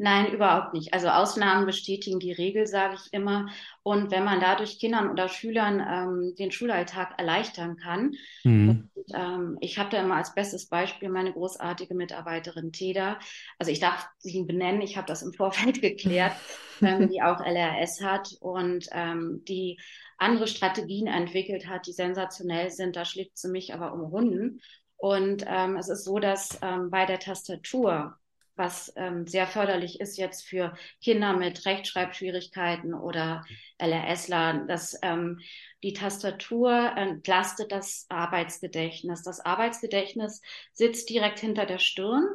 Nein, 0.00 0.32
überhaupt 0.32 0.74
nicht. 0.74 0.94
Also 0.94 1.08
Ausnahmen 1.08 1.66
bestätigen 1.66 2.20
die 2.20 2.30
Regel, 2.30 2.68
sage 2.68 2.94
ich 2.94 3.12
immer. 3.12 3.48
Und 3.82 4.12
wenn 4.12 4.22
man 4.22 4.38
dadurch 4.38 4.78
Kindern 4.78 5.10
oder 5.10 5.28
Schülern 5.28 5.80
ähm, 5.80 6.34
den 6.36 6.52
Schulalltag 6.52 7.18
erleichtern 7.18 7.76
kann, 7.76 8.14
mhm. 8.44 8.90
und, 8.94 9.04
ähm, 9.12 9.58
ich 9.60 9.76
habe 9.76 9.90
da 9.90 10.00
immer 10.00 10.14
als 10.14 10.34
bestes 10.34 10.68
Beispiel 10.68 11.08
meine 11.08 11.32
großartige 11.32 11.94
Mitarbeiterin 11.94 12.70
Teda. 12.70 13.18
Also 13.58 13.72
ich 13.72 13.80
darf 13.80 14.08
sie 14.18 14.44
benennen, 14.44 14.82
ich 14.82 14.96
habe 14.96 15.08
das 15.08 15.22
im 15.22 15.32
Vorfeld 15.32 15.82
geklärt, 15.82 16.32
ähm, 16.80 17.08
die 17.08 17.20
auch 17.20 17.40
LRS 17.40 18.00
hat 18.00 18.36
und 18.40 18.86
ähm, 18.92 19.42
die 19.48 19.80
andere 20.16 20.46
Strategien 20.46 21.08
entwickelt 21.08 21.66
hat, 21.66 21.88
die 21.88 21.92
sensationell 21.92 22.70
sind. 22.70 22.94
Da 22.94 23.04
schlägt 23.04 23.36
sie 23.36 23.48
mich 23.48 23.74
aber 23.74 23.92
um 23.92 24.02
Runden. 24.02 24.60
Und 24.96 25.44
ähm, 25.48 25.76
es 25.76 25.88
ist 25.88 26.04
so, 26.04 26.20
dass 26.20 26.56
ähm, 26.62 26.90
bei 26.90 27.04
der 27.04 27.18
Tastatur 27.18 28.16
was 28.58 28.92
ähm, 28.96 29.26
sehr 29.26 29.46
förderlich 29.46 30.00
ist 30.00 30.18
jetzt 30.18 30.46
für 30.46 30.74
Kinder 31.02 31.34
mit 31.34 31.64
Rechtschreibschwierigkeiten 31.64 32.92
oder 32.92 33.44
LRSler, 33.78 34.64
dass 34.66 34.98
ähm, 35.02 35.40
die 35.82 35.92
Tastatur 35.92 36.92
entlastet 36.96 37.72
das 37.72 38.06
Arbeitsgedächtnis. 38.08 39.22
Das 39.22 39.40
Arbeitsgedächtnis 39.40 40.42
sitzt 40.72 41.08
direkt 41.08 41.38
hinter 41.38 41.66
der 41.66 41.78
Stirn 41.78 42.26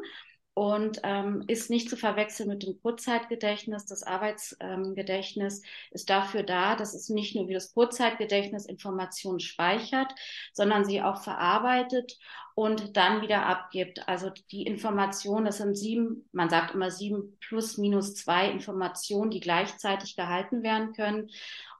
und 0.55 0.99
ähm, 1.03 1.43
ist 1.47 1.69
nicht 1.69 1.89
zu 1.89 1.97
verwechseln 1.97 2.47
mit 2.47 2.63
dem 2.63 2.79
Kurzzeitgedächtnis. 2.79 3.85
Das 3.85 4.03
Arbeitsgedächtnis 4.03 5.59
ähm, 5.59 5.65
ist 5.91 6.09
dafür 6.09 6.43
da, 6.43 6.75
dass 6.75 6.93
es 6.93 7.09
nicht 7.09 7.35
nur 7.35 7.47
wie 7.47 7.53
das 7.53 7.73
Kurzzeitgedächtnis 7.73 8.65
Informationen 8.65 9.39
speichert, 9.39 10.13
sondern 10.53 10.85
sie 10.85 11.01
auch 11.01 11.23
verarbeitet 11.23 12.17
und 12.55 12.95
dann 12.97 13.21
wieder 13.21 13.45
abgibt. 13.45 14.07
Also 14.07 14.29
die 14.51 14.63
Informationen, 14.63 15.45
das 15.45 15.57
sind 15.57 15.75
sieben, 15.75 16.27
man 16.31 16.49
sagt 16.49 16.75
immer 16.75 16.91
sieben 16.91 17.37
plus 17.39 17.77
minus 17.77 18.15
zwei 18.15 18.49
Informationen, 18.49 19.31
die 19.31 19.39
gleichzeitig 19.39 20.15
gehalten 20.15 20.63
werden 20.63 20.93
können 20.93 21.29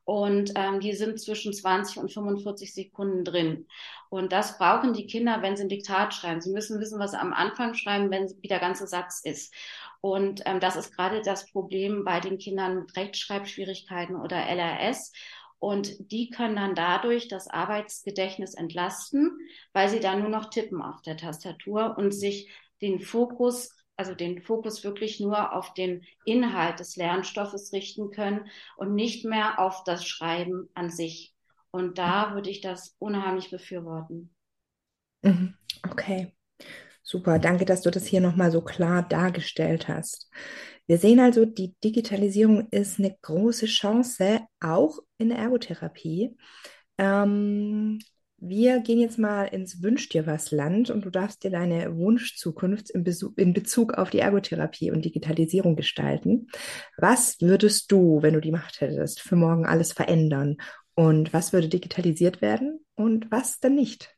und 0.05 0.51
ähm, 0.55 0.79
die 0.81 0.93
sind 0.93 1.19
zwischen 1.19 1.53
20 1.53 1.97
und 1.97 2.11
45 2.11 2.73
Sekunden 2.73 3.23
drin. 3.23 3.67
Und 4.09 4.33
das 4.33 4.57
brauchen 4.57 4.93
die 4.93 5.07
Kinder, 5.07 5.41
wenn 5.41 5.55
sie 5.55 5.63
ein 5.63 5.69
Diktat 5.69 6.13
schreiben. 6.13 6.41
Sie 6.41 6.51
müssen 6.51 6.79
wissen, 6.79 6.99
was 6.99 7.11
sie 7.11 7.19
am 7.19 7.33
Anfang 7.33 7.73
schreiben, 7.73 8.11
wenn 8.11 8.29
wie 8.41 8.47
der 8.47 8.59
ganze 8.59 8.85
Satz 8.85 9.21
ist. 9.23 9.53
Und 10.01 10.41
ähm, 10.45 10.59
das 10.59 10.75
ist 10.75 10.93
gerade 10.95 11.21
das 11.21 11.49
Problem 11.49 12.03
bei 12.03 12.19
den 12.19 12.37
Kindern 12.37 12.79
mit 12.79 12.95
Rechtschreibschwierigkeiten 12.97 14.17
oder 14.17 14.35
LRS. 14.35 15.13
Und 15.63 16.11
die 16.11 16.29
können 16.29 16.57
dann 16.57 16.75
dadurch 16.75 17.29
das 17.29 17.47
Arbeitsgedächtnis 17.47 18.53
entlasten, 18.53 19.31
weil 19.71 19.87
sie 19.87 20.01
dann 20.01 20.19
nur 20.19 20.27
noch 20.27 20.49
tippen 20.49 20.81
auf 20.81 21.01
der 21.03 21.15
Tastatur 21.15 21.95
und 21.97 22.11
sich 22.11 22.51
den 22.81 22.99
Fokus 22.99 23.73
also 23.95 24.13
den 24.13 24.41
Fokus 24.41 24.83
wirklich 24.83 25.21
nur 25.21 25.53
auf 25.53 25.73
den 25.73 26.03
Inhalt 26.25 26.79
des 26.81 26.97
Lernstoffes 26.97 27.71
richten 27.71 28.11
können 28.11 28.49
und 28.75 28.93
nicht 28.93 29.23
mehr 29.23 29.57
auf 29.59 29.85
das 29.85 30.05
Schreiben 30.05 30.67
an 30.73 30.89
sich. 30.89 31.33
Und 31.71 31.97
da 31.97 32.33
würde 32.33 32.49
ich 32.49 32.59
das 32.59 32.97
unheimlich 32.99 33.49
befürworten. 33.49 34.35
Mhm. 35.21 35.53
Okay, 35.89 36.33
super. 37.03 37.37
Danke, 37.37 37.65
dass 37.65 37.81
du 37.81 37.91
das 37.91 38.05
hier 38.05 38.21
nochmal 38.21 38.51
so 38.51 38.61
klar 38.61 39.07
dargestellt 39.07 39.87
hast. 39.87 40.29
Wir 40.87 40.97
sehen 40.97 41.19
also, 41.19 41.45
die 41.45 41.75
Digitalisierung 41.83 42.67
ist 42.71 42.99
eine 42.99 43.15
große 43.21 43.67
Chance, 43.67 44.41
auch 44.59 44.99
in 45.17 45.29
der 45.29 45.37
Ergotherapie. 45.37 46.35
Ähm, 46.97 47.99
wir 48.37 48.81
gehen 48.81 48.99
jetzt 48.99 49.17
mal 49.17 49.45
ins 49.45 49.81
Wünsch 49.81 50.09
dir 50.09 50.27
was 50.27 50.51
Land 50.51 50.89
und 50.89 51.05
du 51.05 51.09
darfst 51.09 51.45
dir 51.45 51.51
deine 51.51 51.95
Wunschzukunft 51.95 52.89
in, 52.89 53.05
in 53.37 53.53
Bezug 53.53 53.93
auf 53.93 54.09
die 54.09 54.19
Ergotherapie 54.19 54.91
und 54.91 55.05
Digitalisierung 55.05 55.77
gestalten. 55.77 56.47
Was 56.97 57.39
würdest 57.39 57.89
du, 57.93 58.21
wenn 58.21 58.33
du 58.33 58.41
die 58.41 58.51
Macht 58.51 58.81
hättest, 58.81 59.21
für 59.21 59.37
morgen 59.37 59.65
alles 59.65 59.93
verändern? 59.93 60.57
Und 60.93 61.31
was 61.31 61.53
würde 61.53 61.69
digitalisiert 61.69 62.41
werden 62.41 62.85
und 62.95 63.31
was 63.31 63.59
denn 63.59 63.75
nicht? 63.75 64.13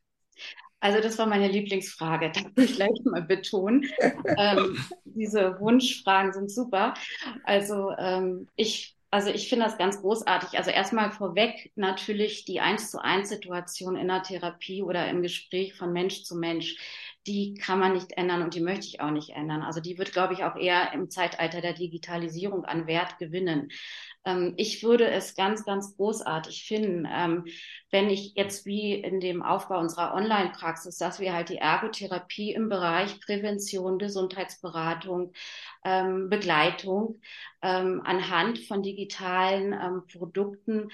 Also 0.80 1.00
das 1.00 1.18
war 1.18 1.26
meine 1.26 1.48
Lieblingsfrage. 1.48 2.32
Da 2.34 2.40
will 2.54 2.64
ich 2.64 2.76
gleich 2.76 3.00
mal 3.04 3.22
betonen. 3.22 3.86
ähm, 4.36 4.78
diese 5.04 5.58
Wunschfragen 5.60 6.32
sind 6.32 6.50
super. 6.50 6.94
Also 7.44 7.90
ähm, 7.98 8.48
ich 8.56 8.96
also 9.10 9.30
ich 9.30 9.48
finde 9.48 9.64
das 9.64 9.78
ganz 9.78 10.00
großartig. 10.00 10.58
Also 10.58 10.70
erstmal 10.70 11.10
vorweg 11.10 11.72
natürlich 11.76 12.44
die 12.44 12.60
eins 12.60 12.90
zu 12.90 13.02
eins 13.02 13.28
Situation 13.28 13.96
in 13.96 14.08
der 14.08 14.22
Therapie 14.22 14.82
oder 14.82 15.08
im 15.08 15.22
Gespräch 15.22 15.74
von 15.74 15.92
Mensch 15.92 16.24
zu 16.24 16.36
Mensch. 16.36 16.76
Die 17.26 17.54
kann 17.54 17.78
man 17.78 17.94
nicht 17.94 18.12
ändern 18.12 18.42
und 18.42 18.54
die 18.54 18.60
möchte 18.60 18.86
ich 18.86 19.00
auch 19.00 19.10
nicht 19.10 19.30
ändern. 19.30 19.62
Also 19.62 19.80
die 19.80 19.96
wird, 19.96 20.12
glaube 20.12 20.34
ich, 20.34 20.44
auch 20.44 20.56
eher 20.56 20.92
im 20.92 21.08
Zeitalter 21.08 21.60
der 21.60 21.72
Digitalisierung 21.72 22.64
an 22.64 22.86
Wert 22.86 23.18
gewinnen. 23.18 23.68
Ähm, 24.26 24.54
ich 24.56 24.82
würde 24.82 25.08
es 25.08 25.34
ganz, 25.34 25.64
ganz 25.64 25.96
großartig 25.96 26.64
finden, 26.66 27.08
ähm, 27.10 27.44
wenn 27.90 28.10
ich 28.10 28.34
jetzt 28.34 28.66
wie 28.66 28.94
in 28.94 29.20
dem 29.20 29.42
Aufbau 29.42 29.78
unserer 29.78 30.14
Online-Praxis, 30.14 30.98
dass 30.98 31.20
wir 31.20 31.32
halt 31.32 31.48
die 31.48 31.58
Ergotherapie 31.58 32.52
im 32.52 32.68
Bereich 32.68 33.20
Prävention, 33.20 33.98
Gesundheitsberatung, 33.98 35.32
ähm, 35.84 36.28
Begleitung 36.28 37.20
ähm, 37.62 38.02
anhand 38.04 38.58
von 38.58 38.82
digitalen 38.82 39.72
ähm, 39.72 40.02
Produkten 40.12 40.90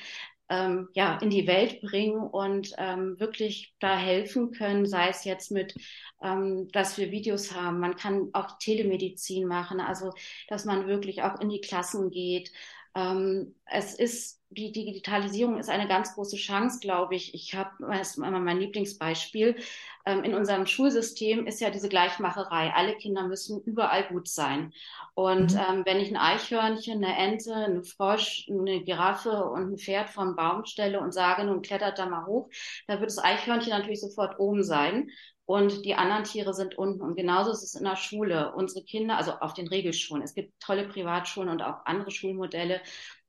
ähm, 0.51 0.89
ja, 0.93 1.19
in 1.23 1.31
die 1.31 1.47
Welt 1.47 1.81
bringen 1.81 2.21
und 2.21 2.75
ähm, 2.77 3.19
wirklich 3.19 3.75
da 3.81 3.97
helfen 3.97 4.53
können, 4.53 4.87
sei 4.87 5.09
es 5.09 5.25
jetzt 5.25 5.51
mit, 5.51 5.75
ähm, 6.23 6.69
dass 6.73 6.99
wir 6.99 7.11
Videos 7.11 7.55
haben. 7.55 7.81
Man 7.81 7.97
kann 7.97 8.29
auch 8.35 8.59
Telemedizin 8.59 9.47
machen, 9.47 9.81
also 9.81 10.13
dass 10.49 10.67
man 10.67 10.87
wirklich 10.87 11.23
auch 11.23 11.41
in 11.41 11.49
die 11.49 11.63
Klassen 11.63 12.11
geht, 12.11 12.53
ähm, 12.95 13.55
es 13.67 13.95
ist, 13.95 14.42
die 14.55 14.73
Digitalisierung 14.73 15.59
ist 15.59 15.69
eine 15.69 15.89
ganz 15.89 16.15
große 16.15 16.37
Chance, 16.37 16.81
glaube 16.81 17.15
ich. 17.15 17.35
Ich 17.35 17.55
habe, 17.55 17.71
das 17.81 18.11
ist 18.11 18.17
immer 18.19 18.41
mein 18.41 18.59
Lieblingsbeispiel. 18.59 19.57
Ähm, 20.05 20.25
in 20.25 20.35
unserem 20.35 20.67
Schulsystem 20.67 21.47
ist 21.47 21.61
ja 21.61 21.71
diese 21.71 21.89
Gleichmacherei. 21.89 22.73
Alle 22.75 22.97
Kinder 22.97 23.27
müssen 23.27 23.63
überall 23.63 24.05
gut 24.09 24.29
sein. 24.29 24.73
Und 25.15 25.53
mhm. 25.53 25.61
ähm, 25.69 25.83
wenn 25.85 26.01
ich 26.01 26.11
ein 26.11 26.17
Eichhörnchen, 26.17 27.05
eine 27.05 27.17
Ente, 27.17 27.55
eine 27.55 27.85
Frosch, 27.85 28.47
eine 28.51 28.83
Giraffe 28.83 29.45
und 29.45 29.73
ein 29.73 29.79
Pferd 29.79 30.09
vom 30.09 30.37
Baum 30.37 30.65
stelle 30.65 31.01
und 31.01 31.13
sage, 31.13 31.45
nun 31.45 31.63
klettert 31.63 31.99
da 31.99 32.07
mal 32.07 32.27
hoch, 32.27 32.49
da 32.87 33.01
wird 33.01 33.11
das 33.11 33.23
Eichhörnchen 33.23 33.71
natürlich 33.71 34.01
sofort 34.01 34.39
oben 34.39 34.65
sein 34.65 35.11
und 35.45 35.85
die 35.85 35.95
anderen 35.95 36.25
Tiere 36.25 36.55
sind 36.55 36.79
unten. 36.79 37.03
Und 37.03 37.17
genauso 37.17 37.51
ist 37.51 37.63
es 37.63 37.75
in 37.75 37.85
der 37.85 37.97
Schule. 37.97 38.55
Unsere 38.55 38.85
Kinder, 38.85 39.17
also 39.17 39.33
auf 39.33 39.55
den 39.55 39.69
Regelschulen, 39.69 40.23
es 40.23 40.35
gibt 40.35 40.59
tolle 40.61 40.89
Privatschulen 40.89 41.49
und 41.49 41.63
auch 41.63 41.85
andere 41.85 42.11
Schulmodelle, 42.11 42.81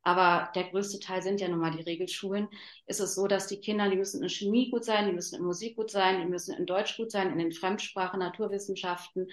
aber 0.03 0.51
der 0.53 0.65
größte 0.65 0.99
Teil 0.99 1.21
sind 1.21 1.39
ja 1.39 1.47
nun 1.47 1.59
mal 1.59 1.71
die 1.71 1.81
Regelschulen. 1.81 2.49
Ist 2.87 2.99
es 2.99 3.15
so, 3.15 3.27
dass 3.27 3.47
die 3.47 3.59
Kinder, 3.59 3.89
die 3.89 3.95
müssen 3.95 4.21
in 4.21 4.29
Chemie 4.29 4.69
gut 4.69 4.83
sein, 4.83 5.07
die 5.07 5.13
müssen 5.13 5.39
in 5.39 5.45
Musik 5.45 5.75
gut 5.77 5.91
sein, 5.91 6.19
die 6.21 6.27
müssen 6.27 6.55
in 6.55 6.65
Deutsch 6.65 6.97
gut 6.97 7.11
sein, 7.11 7.31
in 7.31 7.39
den 7.39 7.53
Fremdsprachen, 7.53 8.19
Naturwissenschaften. 8.19 9.29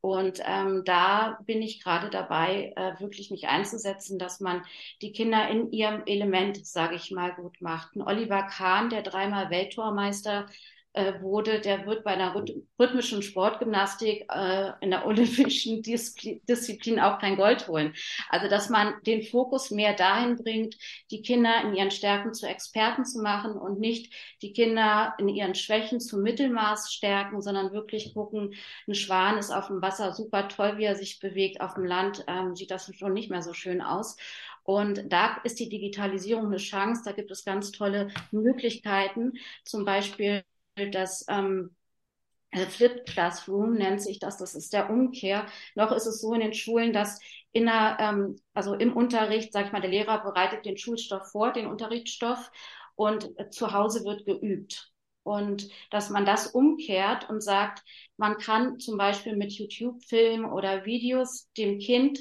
Und 0.00 0.40
ähm, 0.44 0.82
da 0.84 1.38
bin 1.46 1.62
ich 1.62 1.82
gerade 1.82 2.10
dabei, 2.10 2.72
äh, 2.76 3.00
wirklich 3.00 3.30
mich 3.30 3.48
einzusetzen, 3.48 4.18
dass 4.18 4.40
man 4.40 4.64
die 5.00 5.12
Kinder 5.12 5.48
in 5.48 5.72
ihrem 5.72 6.02
Element, 6.06 6.64
sage 6.66 6.94
ich 6.94 7.10
mal, 7.10 7.34
gut 7.34 7.60
macht. 7.60 7.96
Ein 7.96 8.02
Oliver 8.02 8.44
Kahn, 8.44 8.90
der 8.90 9.02
dreimal 9.02 9.50
Welttormeister 9.50 10.46
wurde, 11.22 11.60
der 11.60 11.86
wird 11.86 12.04
bei 12.04 12.12
einer 12.12 12.34
rhythmischen 12.78 13.22
Sportgymnastik 13.22 14.26
äh, 14.30 14.72
in 14.80 14.90
der 14.90 15.06
olympischen 15.06 15.82
Disziplin 15.82 17.00
auch 17.00 17.18
kein 17.18 17.36
Gold 17.36 17.66
holen. 17.68 17.94
Also 18.28 18.48
dass 18.48 18.68
man 18.68 18.94
den 19.06 19.22
Fokus 19.22 19.70
mehr 19.70 19.94
dahin 19.94 20.36
bringt, 20.36 20.76
die 21.10 21.22
Kinder 21.22 21.62
in 21.62 21.74
ihren 21.74 21.90
Stärken 21.90 22.34
zu 22.34 22.46
Experten 22.46 23.04
zu 23.04 23.22
machen 23.22 23.52
und 23.52 23.80
nicht 23.80 24.12
die 24.42 24.52
Kinder 24.52 25.14
in 25.18 25.28
ihren 25.28 25.54
Schwächen 25.54 26.00
zu 26.00 26.18
Mittelmaß 26.18 26.92
stärken, 26.92 27.40
sondern 27.40 27.72
wirklich 27.72 28.12
gucken, 28.12 28.54
ein 28.86 28.94
Schwan 28.94 29.38
ist 29.38 29.50
auf 29.50 29.68
dem 29.68 29.80
Wasser 29.80 30.12
super 30.12 30.48
toll, 30.48 30.76
wie 30.76 30.84
er 30.84 30.96
sich 30.96 31.20
bewegt, 31.20 31.60
auf 31.60 31.74
dem 31.74 31.84
Land 31.84 32.24
ähm, 32.28 32.54
sieht 32.54 32.70
das 32.70 32.94
schon 32.94 33.14
nicht 33.14 33.30
mehr 33.30 33.42
so 33.42 33.54
schön 33.54 33.80
aus. 33.80 34.16
Und 34.64 35.12
da 35.12 35.38
ist 35.44 35.58
die 35.58 35.68
Digitalisierung 35.68 36.46
eine 36.46 36.58
Chance. 36.58 37.02
Da 37.04 37.12
gibt 37.12 37.30
es 37.30 37.44
ganz 37.44 37.72
tolle 37.72 38.08
Möglichkeiten. 38.30 39.32
Zum 39.64 39.84
Beispiel 39.84 40.44
das 40.76 41.24
ähm, 41.28 41.74
äh, 42.52 42.66
Flip 42.66 43.04
Classroom 43.06 43.74
nennt 43.74 44.02
sich 44.02 44.18
das, 44.18 44.36
das 44.36 44.54
ist 44.54 44.72
der 44.72 44.90
Umkehr. 44.90 45.46
Noch 45.74 45.92
ist 45.92 46.06
es 46.06 46.20
so 46.20 46.34
in 46.34 46.40
den 46.40 46.54
Schulen, 46.54 46.92
dass 46.92 47.18
in 47.52 47.66
der, 47.66 47.96
ähm, 48.00 48.40
also 48.54 48.74
im 48.74 48.94
Unterricht, 48.94 49.52
sag 49.52 49.66
ich 49.66 49.72
mal, 49.72 49.80
der 49.80 49.90
Lehrer 49.90 50.22
bereitet 50.22 50.64
den 50.64 50.76
Schulstoff 50.76 51.30
vor, 51.30 51.52
den 51.52 51.66
Unterrichtsstoff 51.66 52.50
und 52.94 53.38
äh, 53.38 53.50
zu 53.50 53.72
Hause 53.72 54.04
wird 54.04 54.26
geübt. 54.26 54.90
Und 55.24 55.68
dass 55.90 56.10
man 56.10 56.26
das 56.26 56.48
umkehrt 56.48 57.30
und 57.30 57.42
sagt, 57.42 57.84
man 58.16 58.38
kann 58.38 58.80
zum 58.80 58.98
Beispiel 58.98 59.36
mit 59.36 59.52
YouTube-Filmen 59.52 60.50
oder 60.50 60.84
Videos 60.84 61.48
dem 61.56 61.78
Kind 61.78 62.18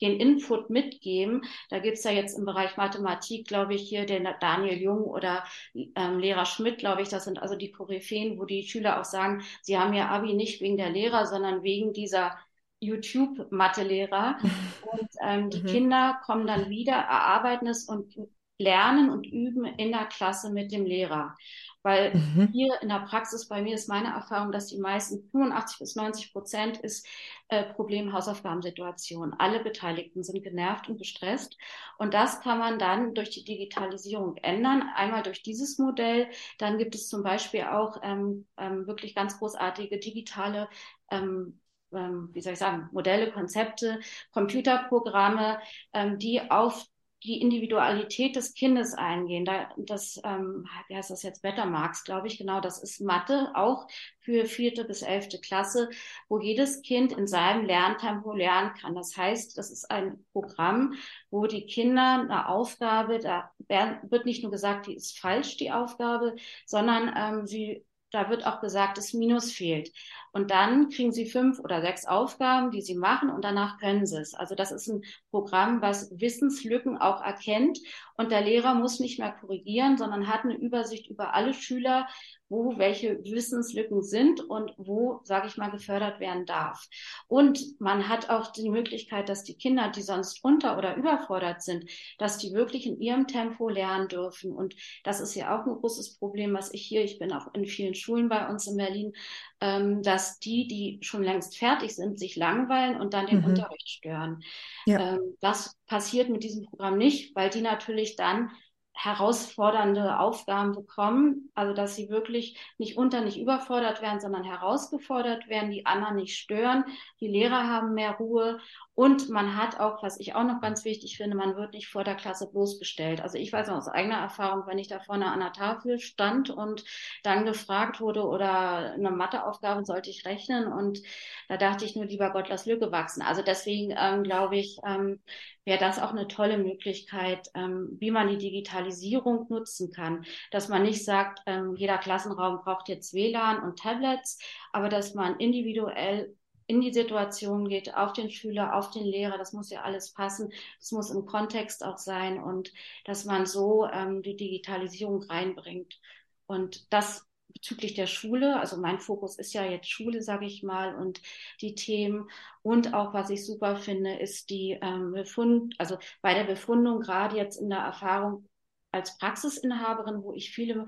den 0.00 0.18
Input 0.18 0.70
mitgeben. 0.70 1.42
Da 1.70 1.78
gibt's 1.78 2.04
ja 2.04 2.10
jetzt 2.10 2.38
im 2.38 2.44
Bereich 2.44 2.76
Mathematik, 2.76 3.46
glaube 3.46 3.74
ich, 3.74 3.88
hier 3.88 4.06
den 4.06 4.28
Daniel 4.40 4.80
Jung 4.80 5.04
oder 5.04 5.44
ähm, 5.74 6.18
Lehrer 6.18 6.46
Schmidt, 6.46 6.78
glaube 6.78 7.02
ich, 7.02 7.08
das 7.08 7.24
sind 7.24 7.40
also 7.40 7.56
die 7.56 7.70
Koryphäen, 7.70 8.38
wo 8.38 8.44
die 8.44 8.64
Schüler 8.64 9.00
auch 9.00 9.04
sagen, 9.04 9.42
sie 9.62 9.78
haben 9.78 9.94
ihr 9.94 10.08
Abi 10.08 10.34
nicht 10.34 10.60
wegen 10.60 10.76
der 10.76 10.90
Lehrer, 10.90 11.26
sondern 11.26 11.62
wegen 11.62 11.92
dieser 11.92 12.36
YouTube-Mathelehrer. 12.80 14.38
Und 14.92 15.08
ähm, 15.22 15.50
die 15.50 15.62
mhm. 15.62 15.66
Kinder 15.66 16.20
kommen 16.24 16.46
dann 16.46 16.68
wieder, 16.70 16.92
erarbeiten 16.92 17.66
es 17.66 17.84
und 17.84 18.14
lernen 18.58 19.10
und 19.10 19.24
üben 19.26 19.64
in 19.64 19.90
der 19.90 20.06
Klasse 20.06 20.50
mit 20.50 20.72
dem 20.72 20.86
Lehrer. 20.86 21.34
Weil 21.82 22.14
mhm. 22.14 22.48
hier 22.52 22.80
in 22.80 22.88
der 22.88 23.00
Praxis, 23.00 23.46
bei 23.46 23.60
mir 23.60 23.74
ist 23.74 23.90
meine 23.90 24.08
Erfahrung, 24.08 24.52
dass 24.52 24.68
die 24.68 24.78
meisten 24.78 25.28
85 25.30 25.78
bis 25.78 25.96
90 25.96 26.32
Prozent 26.32 26.78
ist 26.78 27.06
äh, 27.48 27.64
Problem-Hausaufgabensituation. 27.74 29.34
Alle 29.38 29.62
Beteiligten 29.62 30.22
sind 30.22 30.42
genervt 30.42 30.88
und 30.88 30.96
gestresst. 30.96 31.58
Und 31.98 32.14
das 32.14 32.40
kann 32.40 32.58
man 32.58 32.78
dann 32.78 33.14
durch 33.14 33.28
die 33.30 33.44
Digitalisierung 33.44 34.38
ändern. 34.38 34.82
Einmal 34.94 35.22
durch 35.22 35.42
dieses 35.42 35.78
Modell. 35.78 36.28
Dann 36.56 36.78
gibt 36.78 36.94
es 36.94 37.08
zum 37.08 37.22
Beispiel 37.22 37.64
auch 37.64 37.98
ähm, 38.02 38.46
ähm, 38.56 38.86
wirklich 38.86 39.14
ganz 39.14 39.38
großartige 39.38 39.98
digitale 39.98 40.70
ähm, 41.10 41.60
ähm 41.92 42.30
wie 42.32 42.40
soll 42.40 42.54
ich 42.54 42.58
sagen, 42.58 42.88
Modelle, 42.92 43.30
Konzepte, 43.30 44.00
Computerprogramme, 44.32 45.60
ähm, 45.92 46.18
die 46.18 46.50
auf 46.50 46.86
die 47.24 47.40
Individualität 47.40 48.36
des 48.36 48.54
Kindes 48.54 48.94
eingehen. 48.94 49.44
Da, 49.44 49.70
das, 49.76 50.20
ähm, 50.24 50.66
wie 50.88 50.96
heißt 50.96 51.10
das 51.10 51.22
jetzt, 51.22 51.42
Bettermarks, 51.42 52.04
glaube 52.04 52.26
ich, 52.26 52.38
genau, 52.38 52.60
das 52.60 52.82
ist 52.82 53.00
Mathe, 53.00 53.50
auch 53.54 53.86
für 54.20 54.44
vierte 54.46 54.84
bis 54.84 55.02
elfte 55.02 55.40
Klasse, 55.40 55.88
wo 56.28 56.38
jedes 56.38 56.82
Kind 56.82 57.12
in 57.12 57.26
seinem 57.26 57.64
Lerntempo 57.64 58.32
lernen 58.32 58.74
kann. 58.74 58.94
Das 58.94 59.16
heißt, 59.16 59.56
das 59.56 59.70
ist 59.70 59.90
ein 59.90 60.24
Programm, 60.32 60.94
wo 61.30 61.46
die 61.46 61.66
Kinder 61.66 62.20
eine 62.20 62.48
Aufgabe, 62.48 63.18
da 63.18 63.50
wird 63.68 64.26
nicht 64.26 64.42
nur 64.42 64.52
gesagt, 64.52 64.86
die 64.86 64.94
ist 64.94 65.18
falsch, 65.18 65.56
die 65.56 65.72
Aufgabe, 65.72 66.36
sondern 66.66 67.14
ähm, 67.16 67.46
sie 67.46 67.84
da 68.14 68.30
wird 68.30 68.46
auch 68.46 68.60
gesagt, 68.60 68.98
das 68.98 69.12
Minus 69.12 69.52
fehlt. 69.52 69.90
Und 70.32 70.50
dann 70.50 70.88
kriegen 70.88 71.12
sie 71.12 71.26
fünf 71.26 71.60
oder 71.60 71.80
sechs 71.80 72.06
Aufgaben, 72.06 72.70
die 72.70 72.82
sie 72.82 72.96
machen 72.96 73.30
und 73.30 73.44
danach 73.44 73.78
können 73.78 74.06
sie 74.06 74.18
es. 74.20 74.34
Also 74.34 74.54
das 74.54 74.72
ist 74.72 74.88
ein 74.88 75.02
Programm, 75.30 75.80
was 75.80 76.10
Wissenslücken 76.18 76.98
auch 76.98 77.22
erkennt 77.22 77.78
und 78.16 78.32
der 78.32 78.40
Lehrer 78.40 78.74
muss 78.74 78.98
nicht 78.98 79.18
mehr 79.18 79.32
korrigieren, 79.32 79.96
sondern 79.96 80.28
hat 80.28 80.44
eine 80.44 80.56
Übersicht 80.56 81.08
über 81.08 81.34
alle 81.34 81.54
Schüler, 81.54 82.08
wo 82.48 82.78
welche 82.78 83.22
Wissenslücken 83.24 84.02
sind 84.02 84.40
und 84.40 84.72
wo, 84.76 85.20
sage 85.24 85.48
ich 85.48 85.56
mal, 85.56 85.70
gefördert 85.70 86.20
werden 86.20 86.46
darf. 86.46 86.86
Und 87.26 87.80
man 87.80 88.08
hat 88.08 88.30
auch 88.30 88.52
die 88.52 88.68
Möglichkeit, 88.68 89.28
dass 89.28 89.44
die 89.44 89.56
Kinder, 89.56 89.90
die 89.90 90.02
sonst 90.02 90.44
unter- 90.44 90.76
oder 90.76 90.96
überfordert 90.96 91.62
sind, 91.62 91.90
dass 92.18 92.38
die 92.38 92.52
wirklich 92.52 92.86
in 92.86 93.00
ihrem 93.00 93.26
Tempo 93.26 93.68
lernen 93.68 94.08
dürfen. 94.08 94.52
Und 94.52 94.74
das 95.04 95.20
ist 95.20 95.34
ja 95.34 95.58
auch 95.58 95.66
ein 95.66 95.76
großes 95.76 96.18
Problem, 96.18 96.52
was 96.54 96.72
ich 96.72 96.82
hier, 96.82 97.02
ich 97.02 97.18
bin 97.18 97.32
auch 97.32 97.52
in 97.54 97.64
vielen 97.64 97.94
Schulen 97.94 98.28
bei 98.28 98.46
uns 98.48 98.66
in 98.66 98.76
Berlin, 98.76 99.12
ähm, 99.60 100.02
dass 100.02 100.38
die, 100.38 100.68
die 100.68 100.98
schon 101.00 101.22
längst 101.22 101.56
fertig 101.56 101.94
sind, 101.94 102.18
sich 102.18 102.36
langweilen 102.36 103.00
und 103.00 103.14
dann 103.14 103.26
den 103.26 103.38
mhm. 103.38 103.46
Unterricht 103.46 103.88
stören. 103.88 104.42
Ja. 104.86 105.14
Ähm, 105.14 105.36
das 105.40 105.76
passiert 105.86 106.28
mit 106.28 106.44
diesem 106.44 106.64
Programm 106.64 106.98
nicht, 106.98 107.34
weil 107.34 107.50
die 107.50 107.62
natürlich 107.62 108.16
dann 108.16 108.50
herausfordernde 108.94 110.20
Aufgaben 110.20 110.72
bekommen, 110.72 111.50
also 111.54 111.74
dass 111.74 111.96
sie 111.96 112.08
wirklich 112.08 112.56
nicht 112.78 112.96
unter, 112.96 113.20
nicht 113.20 113.38
überfordert 113.38 114.00
werden, 114.00 114.20
sondern 114.20 114.44
herausgefordert 114.44 115.48
werden, 115.48 115.70
die 115.70 115.84
anderen 115.84 116.16
nicht 116.16 116.38
stören, 116.38 116.84
die 117.20 117.26
Lehrer 117.26 117.68
haben 117.68 117.94
mehr 117.94 118.12
Ruhe 118.12 118.60
und 118.94 119.28
man 119.28 119.56
hat 119.56 119.80
auch, 119.80 120.04
was 120.04 120.20
ich 120.20 120.36
auch 120.36 120.44
noch 120.44 120.60
ganz 120.60 120.84
wichtig 120.84 121.16
finde, 121.16 121.36
man 121.36 121.56
wird 121.56 121.72
nicht 121.72 121.88
vor 121.88 122.04
der 122.04 122.14
Klasse 122.14 122.48
bloßgestellt. 122.48 123.20
Also 123.20 123.36
ich 123.38 123.52
weiß 123.52 123.68
aus 123.70 123.88
eigener 123.88 124.18
Erfahrung, 124.18 124.62
wenn 124.66 124.78
ich 124.78 124.86
da 124.86 125.00
vorne 125.00 125.26
an 125.26 125.40
der 125.40 125.52
Tafel 125.52 125.98
stand 125.98 126.50
und 126.50 126.84
dann 127.24 127.44
gefragt 127.44 128.00
wurde 128.00 128.22
oder 128.24 128.92
eine 128.92 129.10
Matheaufgabe 129.10 129.84
sollte 129.84 130.10
ich 130.10 130.24
rechnen 130.24 130.72
und 130.72 131.00
da 131.48 131.56
dachte 131.56 131.84
ich 131.84 131.96
nur, 131.96 132.04
lieber 132.04 132.30
Gott, 132.30 132.48
lass 132.48 132.66
Lücke 132.66 132.92
wachsen. 132.92 133.22
Also 133.22 133.42
deswegen 133.42 133.92
ähm, 133.98 134.22
glaube 134.22 134.56
ich, 134.56 134.78
ähm, 134.86 135.20
wäre 135.64 135.78
das 135.78 135.98
auch 135.98 136.10
eine 136.10 136.28
tolle 136.28 136.58
Möglichkeit, 136.58 137.50
ähm, 137.54 137.96
wie 137.98 138.10
man 138.10 138.28
die 138.28 138.38
Digitalisierung 138.38 139.46
nutzen 139.48 139.92
kann. 139.92 140.24
Dass 140.50 140.68
man 140.68 140.82
nicht 140.82 141.04
sagt, 141.04 141.40
ähm, 141.46 141.74
jeder 141.76 141.98
Klassenraum 141.98 142.60
braucht 142.62 142.88
jetzt 142.88 143.14
WLAN 143.14 143.62
und 143.62 143.78
Tablets, 143.78 144.38
aber 144.72 144.88
dass 144.88 145.14
man 145.14 145.38
individuell 145.38 146.36
in 146.66 146.80
die 146.80 146.92
Situation 146.92 147.68
geht, 147.68 147.94
auf 147.94 148.12
den 148.12 148.30
Schüler, 148.30 148.74
auf 148.74 148.90
den 148.90 149.04
Lehrer. 149.04 149.38
Das 149.38 149.52
muss 149.52 149.70
ja 149.70 149.82
alles 149.82 150.12
passen. 150.12 150.50
Das 150.78 150.92
muss 150.92 151.10
im 151.10 151.26
Kontext 151.26 151.84
auch 151.84 151.98
sein 151.98 152.42
und 152.42 152.72
dass 153.04 153.24
man 153.24 153.46
so 153.46 153.86
ähm, 153.86 154.22
die 154.22 154.36
Digitalisierung 154.36 155.22
reinbringt. 155.24 156.00
Und 156.46 156.92
das 156.92 157.26
bezüglich 157.48 157.94
der 157.94 158.06
Schule, 158.06 158.58
also 158.58 158.76
mein 158.76 158.98
Fokus 158.98 159.38
ist 159.38 159.52
ja 159.54 159.64
jetzt 159.64 159.88
Schule, 159.88 160.22
sage 160.22 160.46
ich 160.46 160.62
mal, 160.62 160.94
und 160.96 161.20
die 161.60 161.74
Themen. 161.74 162.28
Und 162.62 162.94
auch, 162.94 163.14
was 163.14 163.30
ich 163.30 163.44
super 163.44 163.76
finde, 163.76 164.18
ist 164.18 164.50
die 164.50 164.78
ähm, 164.80 165.12
Befund, 165.12 165.74
also 165.78 165.98
bei 166.22 166.34
der 166.34 166.44
Befundung, 166.44 167.00
gerade 167.00 167.36
jetzt 167.36 167.60
in 167.60 167.70
der 167.70 167.80
Erfahrung 167.80 168.48
als 168.92 169.18
Praxisinhaberin, 169.18 170.22
wo 170.22 170.32
ich 170.32 170.50
viele 170.50 170.86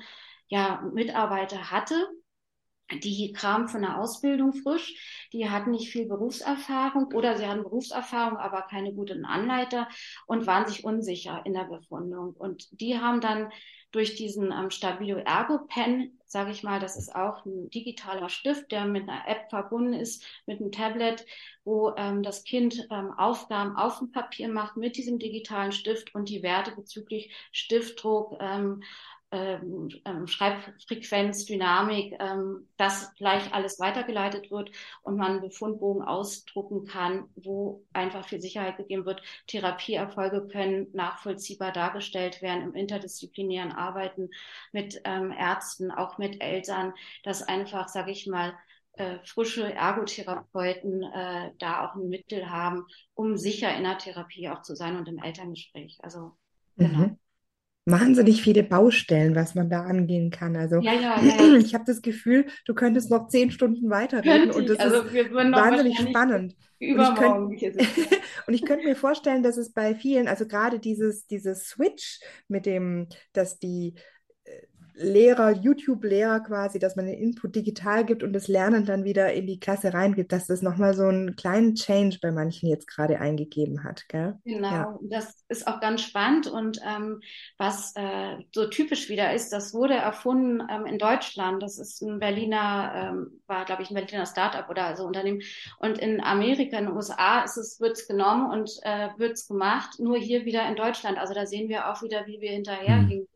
ja, 0.49 0.81
Mitarbeiter 0.93 1.71
hatte, 1.71 2.09
die 2.93 3.33
kamen 3.33 3.69
von 3.69 3.83
der 3.83 3.99
Ausbildung 3.99 4.53
frisch, 4.53 5.29
die 5.33 5.51
hatten 5.51 5.73
nicht 5.73 5.91
viel 5.91 6.07
Berufserfahrung 6.07 7.13
oder 7.13 7.37
sie 7.37 7.47
hatten 7.47 7.63
Berufserfahrung, 7.63 8.39
aber 8.39 8.63
keine 8.63 8.93
guten 8.95 9.25
Anleiter 9.25 9.89
und 10.27 10.47
waren 10.47 10.67
sich 10.67 10.85
unsicher 10.85 11.43
in 11.45 11.55
der 11.55 11.65
Befundung. 11.65 12.35
Und 12.35 12.81
die 12.81 12.99
haben 12.99 13.21
dann 13.21 13.51
durch 13.93 14.15
diesen 14.15 14.53
ähm, 14.53 14.71
Stabilo 14.71 15.17
Ergo 15.19 15.59
Pen, 15.67 16.19
sage 16.27 16.51
ich 16.51 16.63
mal, 16.63 16.81
das 16.81 16.97
ist 16.97 17.15
auch 17.15 17.47
ein 17.47 17.71
digitaler 17.71 18.29
Stift, 18.29 18.71
der 18.71 18.85
mit 18.85 19.09
einer 19.09 19.27
App 19.27 19.49
verbunden 19.49 19.95
ist, 19.95 20.25
mit 20.45 20.61
einem 20.61 20.71
Tablet, 20.71 21.25
wo 21.65 21.95
ähm, 21.97 22.23
das 22.23 22.45
Kind 22.45 22.87
ähm, 22.91 23.13
Aufgaben 23.17 23.77
auf 23.77 23.99
dem 23.99 24.13
Papier 24.13 24.49
macht 24.49 24.77
mit 24.77 24.97
diesem 24.97 25.19
digitalen 25.19 25.73
Stift 25.73 26.15
und 26.15 26.29
die 26.29 26.43
Werte 26.43 26.73
bezüglich 26.73 27.33
Stiftdruck, 27.53 28.37
ähm, 28.41 28.83
ähm, 29.37 29.91
ähm, 30.05 30.27
Schreibfrequenz, 30.27 31.45
Dynamik, 31.45 32.15
ähm, 32.19 32.67
das 32.77 33.15
gleich 33.17 33.53
alles 33.53 33.79
weitergeleitet 33.79 34.51
wird 34.51 34.71
und 35.03 35.17
man 35.17 35.33
einen 35.33 35.41
Befundbogen 35.43 36.03
ausdrucken 36.03 36.87
kann, 36.87 37.29
wo 37.37 37.85
einfach 37.93 38.27
viel 38.27 38.41
Sicherheit 38.41 38.79
gegeben 38.79 39.05
wird. 39.05 39.23
Therapieerfolge 39.47 40.49
können 40.49 40.87
nachvollziehbar 40.93 41.73
dargestellt 41.73 42.41
werden 42.41 42.63
im 42.63 42.75
interdisziplinären 42.75 43.73
Arbeiten 43.73 44.31
mit 44.73 45.01
ähm, 45.05 45.33
Ärzten, 45.33 45.91
auch 45.91 46.17
mit 46.17 46.43
Eltern, 46.43 46.95
dass 47.23 47.43
einfach, 47.43 47.89
sage 47.89 48.13
ich 48.13 48.27
mal, 48.27 48.55
äh, 48.95 49.19
frische 49.25 49.71
Ergotherapeuten 49.71 51.03
äh, 51.03 51.53
da 51.59 51.87
auch 51.87 51.95
ein 51.97 52.09
Mittel 52.09 52.49
haben, 52.49 52.87
um 53.15 53.37
sicher 53.37 53.77
in 53.77 53.85
der 53.85 53.99
Therapie 53.99 54.49
auch 54.49 54.63
zu 54.63 54.75
sein 54.75 54.97
und 54.97 55.09
im 55.09 55.19
Elterngespräch. 55.19 55.99
Also 56.03 56.33
genau. 56.77 56.99
Mhm 56.99 57.19
wahnsinnig 57.87 58.43
viele 58.43 58.65
Baustellen, 58.65 59.37
was 59.37 59.55
man 59.55 59.71
da 59.71 59.83
angehen 59.83 60.31
kann. 60.31 60.57
Also 60.57 60.81
ja, 60.81 60.93
ja, 60.93 61.21
ja. 61.23 61.57
ich 61.57 61.73
habe 61.73 61.85
das 61.87 62.03
Gefühl, 62.03 62.47
du 62.65 62.75
könntest 62.75 63.11
noch 63.11 63.29
zehn 63.29 63.53
Stunden 63.53 63.89
weiterreden 63.89 64.51
und 64.51 64.69
das 64.69 64.79
also, 64.79 65.03
ist 65.03 65.33
wahnsinnig 65.33 65.99
spannend. 65.99 66.57
Und 66.81 67.01
ich, 67.01 67.15
könnt, 67.15 67.63
und 68.47 68.55
ich 68.55 68.65
könnte 68.65 68.85
mir 68.85 68.97
vorstellen, 68.97 69.43
dass 69.43 69.57
es 69.57 69.73
bei 69.73 69.95
vielen, 69.95 70.29
also 70.29 70.47
gerade 70.47 70.81
dieses, 70.81 71.27
dieses 71.27 71.69
Switch 71.69 72.21
mit 72.49 72.67
dem, 72.67 73.07
dass 73.33 73.59
die 73.59 73.95
Lehrer, 74.99 75.51
YouTube-Lehrer 75.51 76.41
quasi, 76.41 76.79
dass 76.79 76.97
man 76.97 77.07
den 77.07 77.19
Input 77.19 77.55
digital 77.55 78.05
gibt 78.05 78.23
und 78.23 78.33
das 78.33 78.49
Lernen 78.49 78.87
dann 78.87 79.05
wieder 79.05 79.33
in 79.33 79.47
die 79.47 79.61
Klasse 79.61 79.93
reingibt, 79.93 80.33
dass 80.33 80.47
das 80.47 80.63
nochmal 80.63 80.95
so 80.95 81.05
einen 81.05 81.37
kleinen 81.37 81.75
Change 81.75 82.19
bei 82.23 82.33
manchen 82.33 82.69
jetzt 82.69 82.87
gerade 82.87 83.21
eingegeben 83.21 83.85
hat. 83.85 84.09
Gell? 84.09 84.39
Genau, 84.45 84.71
ja. 84.71 84.99
das 85.03 85.45
ist 85.49 85.67
auch 85.67 85.81
ganz 85.81 86.01
spannend 86.01 86.47
und 86.47 86.81
ähm, 86.87 87.21
was 87.59 87.93
äh, 87.97 88.37
so 88.55 88.67
typisch 88.69 89.09
wieder 89.11 89.35
ist, 89.35 89.53
das 89.53 89.75
wurde 89.75 89.95
erfunden 89.95 90.67
ähm, 90.71 90.87
in 90.87 90.99
Deutschland. 90.99 91.63
Das 91.63 91.79
ist 91.79 92.01
ein 92.03 92.19
Berliner, 92.19 92.93
ähm, 92.95 93.41
war 93.47 93.67
glaube 93.67 93.83
ich 93.83 93.91
ein 93.91 93.95
Berliner 93.95 94.27
Startup 94.27 94.69
oder 94.71 94.97
so 94.97 95.05
Unternehmen. 95.05 95.43
Und 95.79 95.99
in 95.99 96.23
Amerika, 96.23 96.79
in 96.79 96.87
den 96.87 96.95
USA 96.95 97.43
ist 97.45 97.59
es, 97.59 97.81
wird 97.81 97.99
es 97.99 98.09
genommen 98.09 98.51
und 98.51 98.71
äh, 98.83 99.09
wird 99.19 99.33
es 99.33 99.47
gemacht, 99.47 99.99
nur 99.99 100.17
hier 100.17 100.47
wieder 100.47 100.67
in 100.67 100.77
Deutschland. 100.77 101.19
Also 101.19 101.35
da 101.35 101.45
sehen 101.45 101.69
wir 101.69 101.91
auch 101.91 102.03
wieder, 102.03 102.27
wie 102.27 102.41
wir 102.41 102.53
hinterherhinken. 102.53 103.29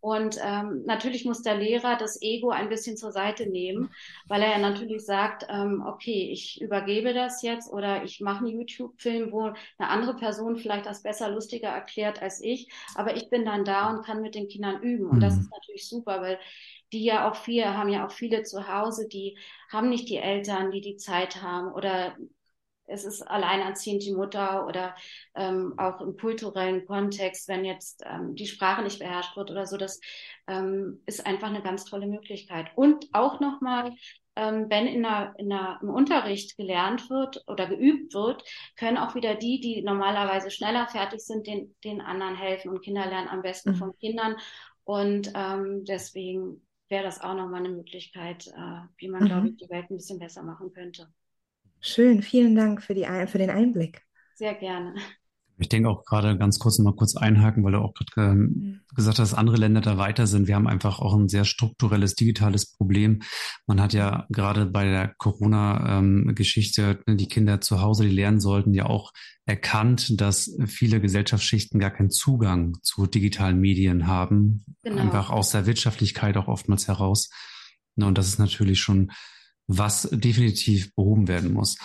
Und 0.00 0.38
ähm, 0.42 0.82
natürlich 0.84 1.24
muss 1.24 1.42
der 1.42 1.56
Lehrer 1.56 1.96
das 1.96 2.20
Ego 2.20 2.50
ein 2.50 2.68
bisschen 2.68 2.96
zur 2.96 3.12
Seite 3.12 3.48
nehmen, 3.48 3.90
weil 4.26 4.42
er 4.42 4.50
ja 4.50 4.58
natürlich 4.58 5.04
sagt, 5.04 5.46
ähm, 5.48 5.82
okay, 5.86 6.30
ich 6.32 6.60
übergebe 6.60 7.14
das 7.14 7.42
jetzt 7.42 7.72
oder 7.72 8.04
ich 8.04 8.20
mache 8.20 8.44
einen 8.44 8.58
YouTube-Film, 8.58 9.32
wo 9.32 9.52
eine 9.78 9.88
andere 9.88 10.16
Person 10.16 10.56
vielleicht 10.56 10.86
das 10.86 11.02
besser, 11.02 11.30
lustiger 11.30 11.68
erklärt 11.68 12.20
als 12.20 12.42
ich, 12.42 12.68
aber 12.94 13.16
ich 13.16 13.30
bin 13.30 13.44
dann 13.44 13.64
da 13.64 13.90
und 13.90 14.04
kann 14.04 14.22
mit 14.22 14.34
den 14.34 14.48
Kindern 14.48 14.82
üben. 14.82 15.06
Und 15.06 15.20
das 15.20 15.34
mhm. 15.34 15.42
ist 15.42 15.50
natürlich 15.50 15.88
super, 15.88 16.20
weil 16.20 16.38
die 16.92 17.04
ja 17.04 17.28
auch 17.28 17.36
viele, 17.36 17.76
haben 17.76 17.88
ja 17.88 18.06
auch 18.06 18.12
viele 18.12 18.44
zu 18.44 18.68
Hause, 18.68 19.08
die 19.08 19.36
haben 19.70 19.88
nicht 19.88 20.08
die 20.08 20.18
Eltern, 20.18 20.70
die 20.70 20.80
die 20.80 20.96
Zeit 20.96 21.42
haben 21.42 21.72
oder 21.72 22.16
es 22.86 23.04
ist 23.04 23.22
alleinerziehend 23.22 24.02
die 24.02 24.14
Mutter 24.14 24.66
oder 24.66 24.94
ähm, 25.34 25.74
auch 25.78 26.00
im 26.00 26.16
kulturellen 26.16 26.86
Kontext, 26.86 27.48
wenn 27.48 27.64
jetzt 27.64 28.02
ähm, 28.04 28.34
die 28.34 28.46
Sprache 28.46 28.82
nicht 28.82 28.98
beherrscht 28.98 29.36
wird 29.36 29.50
oder 29.50 29.66
so, 29.66 29.76
das 29.76 30.00
ähm, 30.46 31.02
ist 31.06 31.26
einfach 31.26 31.48
eine 31.48 31.62
ganz 31.62 31.84
tolle 31.84 32.06
Möglichkeit. 32.06 32.70
Und 32.76 33.08
auch 33.12 33.40
nochmal, 33.40 33.92
ähm, 34.36 34.66
wenn 34.68 34.86
in 34.86 35.02
der, 35.02 35.34
in 35.38 35.48
der, 35.48 35.78
im 35.82 35.90
Unterricht 35.90 36.56
gelernt 36.56 37.08
wird 37.08 37.42
oder 37.46 37.66
geübt 37.66 38.14
wird, 38.14 38.44
können 38.76 38.98
auch 38.98 39.14
wieder 39.14 39.34
die, 39.34 39.60
die 39.60 39.82
normalerweise 39.82 40.50
schneller 40.50 40.86
fertig 40.88 41.20
sind, 41.20 41.46
den, 41.46 41.74
den 41.84 42.00
anderen 42.00 42.36
helfen. 42.36 42.70
Und 42.70 42.82
Kinder 42.82 43.06
lernen 43.06 43.28
am 43.28 43.42
besten 43.42 43.70
mhm. 43.70 43.76
von 43.76 43.98
Kindern. 43.98 44.36
Und 44.84 45.32
ähm, 45.34 45.84
deswegen 45.84 46.66
wäre 46.88 47.04
das 47.04 47.20
auch 47.20 47.34
nochmal 47.34 47.60
eine 47.60 47.70
Möglichkeit, 47.70 48.48
äh, 48.48 48.80
wie 48.98 49.08
man, 49.08 49.22
mhm. 49.22 49.26
glaube 49.26 49.48
ich, 49.48 49.56
die 49.56 49.70
Welt 49.70 49.90
ein 49.90 49.96
bisschen 49.96 50.18
besser 50.18 50.42
machen 50.42 50.72
könnte. 50.72 51.08
Schön, 51.86 52.22
vielen 52.22 52.56
Dank 52.56 52.82
für, 52.82 52.94
die, 52.94 53.06
für 53.26 53.36
den 53.36 53.50
Einblick. 53.50 54.00
Sehr 54.36 54.54
gerne. 54.54 54.94
Ich 55.58 55.68
denke 55.68 55.90
auch 55.90 56.06
gerade 56.06 56.38
ganz 56.38 56.58
kurz 56.58 56.78
mal 56.78 56.96
kurz 56.96 57.14
einhaken, 57.14 57.62
weil 57.62 57.72
du 57.72 57.78
auch 57.78 57.92
gerade 57.92 58.30
ähm, 58.30 58.38
mhm. 58.38 58.80
gesagt 58.96 59.18
hast, 59.18 59.32
dass 59.32 59.38
andere 59.38 59.56
Länder 59.56 59.82
da 59.82 59.98
weiter 59.98 60.26
sind. 60.26 60.48
Wir 60.48 60.54
haben 60.54 60.66
einfach 60.66 60.98
auch 60.98 61.14
ein 61.14 61.28
sehr 61.28 61.44
strukturelles 61.44 62.14
digitales 62.14 62.72
Problem. 62.72 63.20
Man 63.66 63.82
hat 63.82 63.92
ja 63.92 64.26
gerade 64.30 64.64
bei 64.64 64.86
der 64.86 65.14
Corona-Geschichte 65.18 67.00
ähm, 67.06 67.18
die 67.18 67.28
Kinder 67.28 67.60
zu 67.60 67.82
Hause, 67.82 68.04
die 68.04 68.14
lernen 68.14 68.40
sollten, 68.40 68.72
ja 68.72 68.86
auch 68.86 69.12
erkannt, 69.44 70.18
dass 70.22 70.56
viele 70.66 71.02
Gesellschaftsschichten 71.02 71.78
gar 71.78 71.90
keinen 71.90 72.10
Zugang 72.10 72.78
zu 72.82 73.06
digitalen 73.06 73.60
Medien 73.60 74.06
haben. 74.06 74.64
Genau. 74.82 75.02
Einfach 75.02 75.28
aus 75.28 75.50
der 75.50 75.66
Wirtschaftlichkeit 75.66 76.38
auch 76.38 76.48
oftmals 76.48 76.88
heraus. 76.88 77.28
Und 77.94 78.16
das 78.16 78.26
ist 78.26 78.38
natürlich 78.38 78.80
schon 78.80 79.12
was 79.66 80.08
definitiv 80.10 80.94
behoben 80.94 81.28
werden 81.28 81.52
muss. 81.52 81.76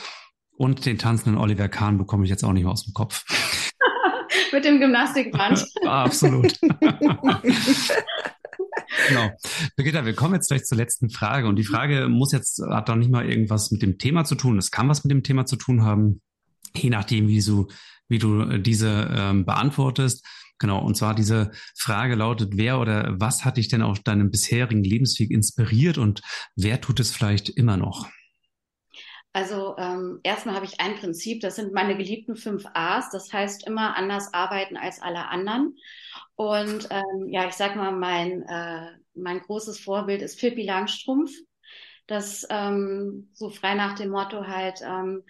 Und 0.57 0.85
den 0.85 0.97
tanzenden 0.97 1.39
Oliver 1.39 1.69
Kahn 1.69 1.97
bekomme 1.97 2.25
ich 2.25 2.29
jetzt 2.29 2.43
auch 2.43 2.51
nicht 2.51 2.63
mehr 2.63 2.71
aus 2.73 2.83
dem 2.83 2.93
Kopf. 2.93 3.23
Mit 4.51 4.65
dem 4.65 4.79
Gymnastikband. 4.79 5.65
Absolut. 5.85 6.59
genau. 9.07 9.29
Birgitta, 9.75 10.05
wir 10.05 10.15
kommen 10.15 10.33
jetzt 10.35 10.49
gleich 10.49 10.65
zur 10.65 10.77
letzten 10.77 11.09
Frage. 11.09 11.47
Und 11.47 11.55
die 11.55 11.63
Frage 11.63 12.07
muss 12.09 12.31
jetzt, 12.31 12.61
hat 12.69 12.89
doch 12.89 12.95
nicht 12.95 13.11
mal 13.11 13.29
irgendwas 13.29 13.71
mit 13.71 13.81
dem 13.81 13.97
Thema 13.97 14.25
zu 14.25 14.35
tun. 14.35 14.57
Es 14.57 14.71
kann 14.71 14.89
was 14.89 15.03
mit 15.03 15.11
dem 15.11 15.23
Thema 15.23 15.45
zu 15.45 15.55
tun 15.55 15.83
haben, 15.83 16.21
je 16.75 16.89
nachdem, 16.89 17.27
wie 17.27 17.41
du, 17.41 17.67
wie 18.07 18.19
du 18.19 18.57
diese 18.57 19.09
ähm, 19.15 19.45
beantwortest. 19.45 20.25
Genau, 20.59 20.83
und 20.83 20.95
zwar 20.95 21.15
diese 21.15 21.51
Frage 21.75 22.15
lautet, 22.15 22.57
wer 22.57 22.79
oder 22.79 23.15
was 23.17 23.45
hat 23.45 23.57
dich 23.57 23.69
denn 23.69 23.81
auf 23.81 24.01
deinem 24.01 24.29
bisherigen 24.29 24.83
Lebensweg 24.83 25.31
inspiriert 25.31 25.97
und 25.97 26.21
wer 26.55 26.81
tut 26.81 26.99
es 26.99 27.11
vielleicht 27.11 27.49
immer 27.49 27.77
noch? 27.77 28.09
Also 29.31 29.77
ähm, 29.77 30.19
erstmal 30.23 30.55
habe 30.55 30.65
ich 30.65 30.79
ein 30.79 30.95
Prinzip, 30.95 31.41
das 31.41 31.55
sind 31.55 31.73
meine 31.73 31.95
geliebten 31.95 32.35
fünf 32.35 32.65
A's. 32.73 33.09
Das 33.11 33.31
heißt 33.31 33.67
immer 33.67 33.95
anders 33.95 34.33
arbeiten 34.33 34.75
als 34.75 35.01
alle 35.01 35.27
anderen. 35.27 35.77
Und 36.35 36.87
ähm, 36.89 37.29
ja, 37.29 37.47
ich 37.47 37.53
sag 37.53 37.75
mal, 37.75 37.91
mein, 37.91 38.41
äh, 38.43 38.87
mein 39.13 39.39
großes 39.41 39.79
Vorbild 39.79 40.21
ist 40.21 40.39
Pippi 40.39 40.63
Langstrumpf. 40.63 41.31
Das 42.07 42.45
ähm, 42.49 43.29
so 43.33 43.49
frei 43.51 43.75
nach 43.75 43.95
dem 43.95 44.09
Motto 44.09 44.47
halt, 44.47 44.81
ähm, 44.81 45.23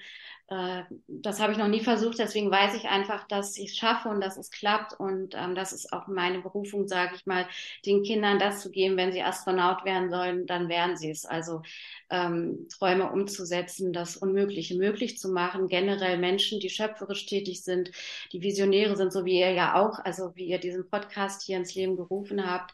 äh, 0.50 0.84
das 1.08 1.40
habe 1.40 1.52
ich 1.52 1.58
noch 1.58 1.68
nie 1.68 1.82
versucht, 1.82 2.20
deswegen 2.20 2.52
weiß 2.52 2.76
ich 2.76 2.90
einfach, 2.90 3.28
dass 3.28 3.58
ich 3.58 3.72
es 3.72 3.78
schaffe 3.78 4.10
und 4.10 4.22
dass 4.22 4.38
es 4.38 4.52
klappt 4.52 5.00
und 5.00 5.36
ähm, 5.36 5.56
das 5.56 5.74
ist 5.74 5.94
auch 5.94 6.08
meine 6.08 6.40
Berufung, 6.42 6.88
sage 6.88 7.16
ich 7.16 7.26
mal, 7.26 7.48
den 7.86 8.04
Kindern 8.04 8.40
das 8.40 8.62
zu 8.62 8.72
geben, 8.72 8.98
wenn 8.98 9.12
sie 9.12 9.22
Astronaut 9.24 9.86
werden 9.86 10.10
sollen, 10.10 10.48
dann 10.48 10.68
werden 10.70 10.98
sie 10.98 11.12
es. 11.12 11.26
Also 11.26 11.62
ähm, 12.10 12.68
Träume 12.70 13.12
umzusetzen, 13.12 13.94
das 13.94 14.18
Unmögliche 14.18 14.76
möglich 14.76 15.18
zu 15.18 15.30
machen, 15.30 15.68
generell 15.68 16.18
Menschen, 16.18 16.60
die 16.60 16.70
schöpferisch 16.70 17.26
tätig 17.26 17.64
sind, 17.64 17.92
die 18.32 18.42
Visionäre 18.42 18.96
sind, 18.96 19.14
so 19.14 19.26
wie 19.26 19.40
ihr 19.40 19.52
ja 19.52 19.76
auch, 19.76 20.00
also 20.00 20.32
wie 20.36 20.46
ihr 20.46 20.60
diesen 20.60 20.90
Podcast 20.90 21.44
hier 21.44 21.58
ins 21.58 21.76
Leben 21.76 21.96
gerufen 21.96 22.50
habt 22.50 22.74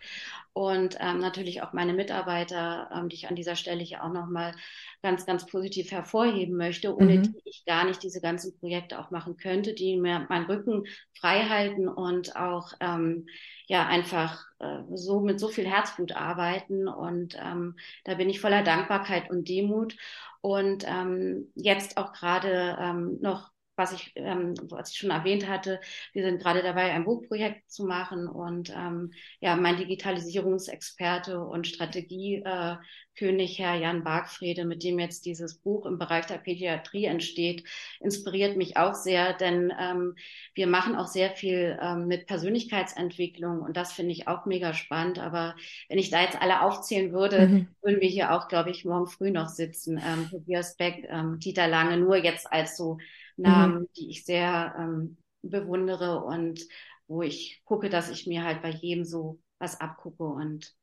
und 0.57 0.95
ähm, 1.01 1.19
natürlich 1.19 1.63
auch 1.63 1.73
meine 1.73 1.93
Mitarbeiter, 1.93 2.89
ähm, 2.95 3.09
die 3.09 3.17
ich 3.17 3.27
an 3.27 3.35
dieser 3.35 3.57
Stelle 3.57 3.83
hier 3.83 4.03
auch 4.05 4.13
nochmal 4.13 4.55
ganz, 5.03 5.25
ganz 5.25 5.45
positiv 5.45 5.91
hervorheben 5.91 6.55
möchte, 6.55 6.95
ohne 6.95 7.15
mhm. 7.15 7.23
die 7.23 7.41
ich 7.43 7.65
gar 7.65 7.83
nicht 7.83 8.01
diese 8.01 8.21
ganzen 8.21 8.57
Projekte 8.57 8.97
auch 8.97 9.11
machen 9.11 9.35
könnte, 9.35 9.73
die 9.73 9.97
mir 9.97 10.25
meinen 10.29 10.45
Rücken 10.45 10.85
frei 11.19 11.43
halten 11.43 11.89
und 11.89 12.37
auch 12.37 12.71
ähm, 12.79 13.27
ja 13.67 13.87
einfach 13.87 14.45
äh, 14.59 14.81
so 14.93 15.19
mit 15.21 15.39
so 15.39 15.47
viel 15.47 15.67
Herzblut 15.67 16.13
arbeiten. 16.13 16.87
Und 16.87 17.37
ähm, 17.41 17.75
da 18.03 18.15
bin 18.15 18.29
ich 18.29 18.39
voller 18.41 18.63
Dankbarkeit 18.63 19.29
und 19.29 19.49
Demut. 19.49 19.95
Und 20.41 20.85
ähm, 20.87 21.51
jetzt 21.55 21.97
auch 21.97 22.13
gerade 22.13 22.77
ähm, 22.79 23.17
noch 23.21 23.51
was 23.75 23.93
ich, 23.93 24.11
ähm, 24.15 24.55
was 24.69 24.91
ich 24.91 24.97
schon 24.97 25.09
erwähnt 25.09 25.47
hatte, 25.47 25.79
wir 26.13 26.23
sind 26.23 26.41
gerade 26.41 26.63
dabei, 26.63 26.91
ein 26.91 27.05
Buchprojekt 27.05 27.69
zu 27.69 27.85
machen 27.85 28.27
und 28.27 28.69
ähm, 28.75 29.11
ja, 29.39 29.55
mein 29.55 29.77
Digitalisierungsexperte 29.77 31.39
und 31.39 31.67
Strategiekönig, 31.67 33.59
äh, 33.59 33.63
Herr 33.63 33.75
Jan 33.75 34.03
Bargfrede, 34.03 34.65
mit 34.65 34.83
dem 34.83 34.99
jetzt 34.99 35.25
dieses 35.25 35.57
Buch 35.57 35.85
im 35.85 35.97
Bereich 35.97 36.25
der 36.25 36.37
Pädiatrie 36.37 37.05
entsteht, 37.05 37.63
inspiriert 37.99 38.55
mich 38.55 38.77
auch 38.77 38.93
sehr, 38.93 39.33
denn 39.33 39.73
ähm, 39.77 40.15
wir 40.53 40.67
machen 40.67 40.95
auch 40.95 41.07
sehr 41.07 41.31
viel 41.31 41.77
ähm, 41.81 42.07
mit 42.07 42.27
Persönlichkeitsentwicklung 42.27 43.61
und 43.61 43.75
das 43.75 43.91
finde 43.91 44.13
ich 44.13 44.27
auch 44.27 44.45
mega 44.45 44.73
spannend. 44.73 45.19
Aber 45.19 45.55
wenn 45.89 45.99
ich 45.99 46.09
da 46.09 46.21
jetzt 46.21 46.41
alle 46.41 46.61
aufzählen 46.61 47.11
würde, 47.11 47.47
mhm. 47.47 47.67
würden 47.81 48.01
wir 48.01 48.09
hier 48.09 48.31
auch, 48.31 48.47
glaube 48.47 48.69
ich, 48.69 48.85
morgen 48.85 49.07
früh 49.07 49.31
noch 49.31 49.49
sitzen. 49.49 49.97
Ähm, 49.97 50.29
Tobias 50.29 50.77
Beck, 50.77 51.05
ähm, 51.09 51.39
Dieter 51.39 51.67
Lange, 51.67 51.97
nur 51.97 52.15
jetzt 52.15 52.51
als 52.51 52.77
so 52.77 52.97
Namen, 53.37 53.81
mhm. 53.81 53.89
die 53.97 54.09
ich 54.09 54.25
sehr 54.25 54.75
ähm, 54.77 55.17
bewundere 55.41 56.23
und 56.23 56.61
wo 57.07 57.21
ich 57.21 57.61
gucke, 57.65 57.89
dass 57.89 58.09
ich 58.09 58.27
mir 58.27 58.43
halt 58.43 58.61
bei 58.61 58.69
jedem 58.69 59.05
so 59.05 59.39
was 59.59 59.79
abgucke 59.79 60.23
und 60.23 60.73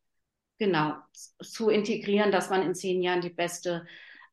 genau 0.59 0.95
zu 1.43 1.69
integrieren, 1.69 2.31
dass 2.31 2.51
man 2.51 2.63
in 2.63 2.75
zehn 2.75 3.03
Jahren 3.03 3.21
die 3.21 3.31
beste 3.31 3.85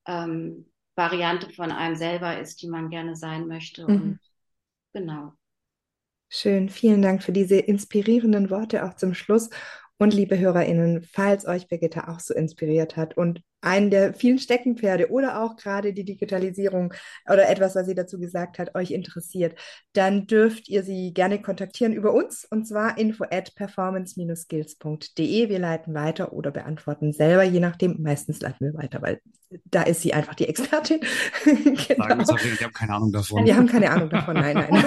ähm, 0.05 0.69
Variante 0.95 1.49
von 1.51 1.71
einem 1.71 1.95
selber 1.95 2.39
ist, 2.39 2.61
die 2.61 2.67
man 2.67 2.89
gerne 2.89 3.15
sein 3.15 3.47
möchte. 3.47 3.83
Mhm. 3.83 4.01
Und 4.01 4.19
genau. 4.93 5.33
Schön, 6.29 6.69
vielen 6.69 7.01
Dank 7.01 7.23
für 7.23 7.31
diese 7.31 7.57
inspirierenden 7.57 8.49
Worte 8.49 8.85
auch 8.85 8.95
zum 8.95 9.13
Schluss. 9.15 9.49
Und 9.97 10.13
liebe 10.13 10.37
HörerInnen, 10.37 11.03
falls 11.03 11.45
euch 11.45 11.67
Birgitta 11.67 12.07
auch 12.07 12.19
so 12.19 12.33
inspiriert 12.33 12.95
hat 12.95 13.17
und 13.17 13.41
einen 13.61 13.89
der 13.89 14.13
vielen 14.13 14.39
Steckenpferde 14.39 15.09
oder 15.11 15.41
auch 15.41 15.55
gerade 15.55 15.93
die 15.93 16.05
Digitalisierung 16.05 16.93
oder 17.29 17.49
etwas, 17.49 17.75
was 17.75 17.85
sie 17.87 17.95
dazu 17.95 18.19
gesagt 18.19 18.59
hat, 18.59 18.75
euch 18.75 18.91
interessiert, 18.91 19.59
dann 19.93 20.27
dürft 20.27 20.69
ihr 20.69 20.83
sie 20.83 21.13
gerne 21.13 21.41
kontaktieren 21.41 21.93
über 21.93 22.13
uns 22.13 22.45
und 22.49 22.67
zwar 22.67 22.97
info 22.97 23.25
at 23.29 23.55
performance-skills.de. 23.55 25.49
Wir 25.49 25.59
leiten 25.59 25.93
weiter 25.93 26.33
oder 26.33 26.51
beantworten 26.51 27.11
selber, 27.13 27.43
je 27.43 27.59
nachdem. 27.59 28.01
Meistens 28.01 28.39
leiten 28.41 28.67
wir 28.67 28.73
weiter, 28.75 29.01
weil 29.01 29.19
da 29.65 29.81
ist 29.81 30.01
sie 30.01 30.13
einfach 30.13 30.35
die 30.35 30.47
Expertin. 30.47 30.99
genau. 31.43 32.23
Sagen, 32.23 32.39
die 32.59 32.63
haben 32.63 32.73
keine 32.73 32.93
Ahnung 32.93 33.11
davon. 33.11 33.45
Die 33.45 33.53
haben 33.53 33.67
keine 33.67 33.89
Ahnung 33.89 34.09
davon, 34.09 34.35
nein, 34.35 34.53
nein. 34.55 34.83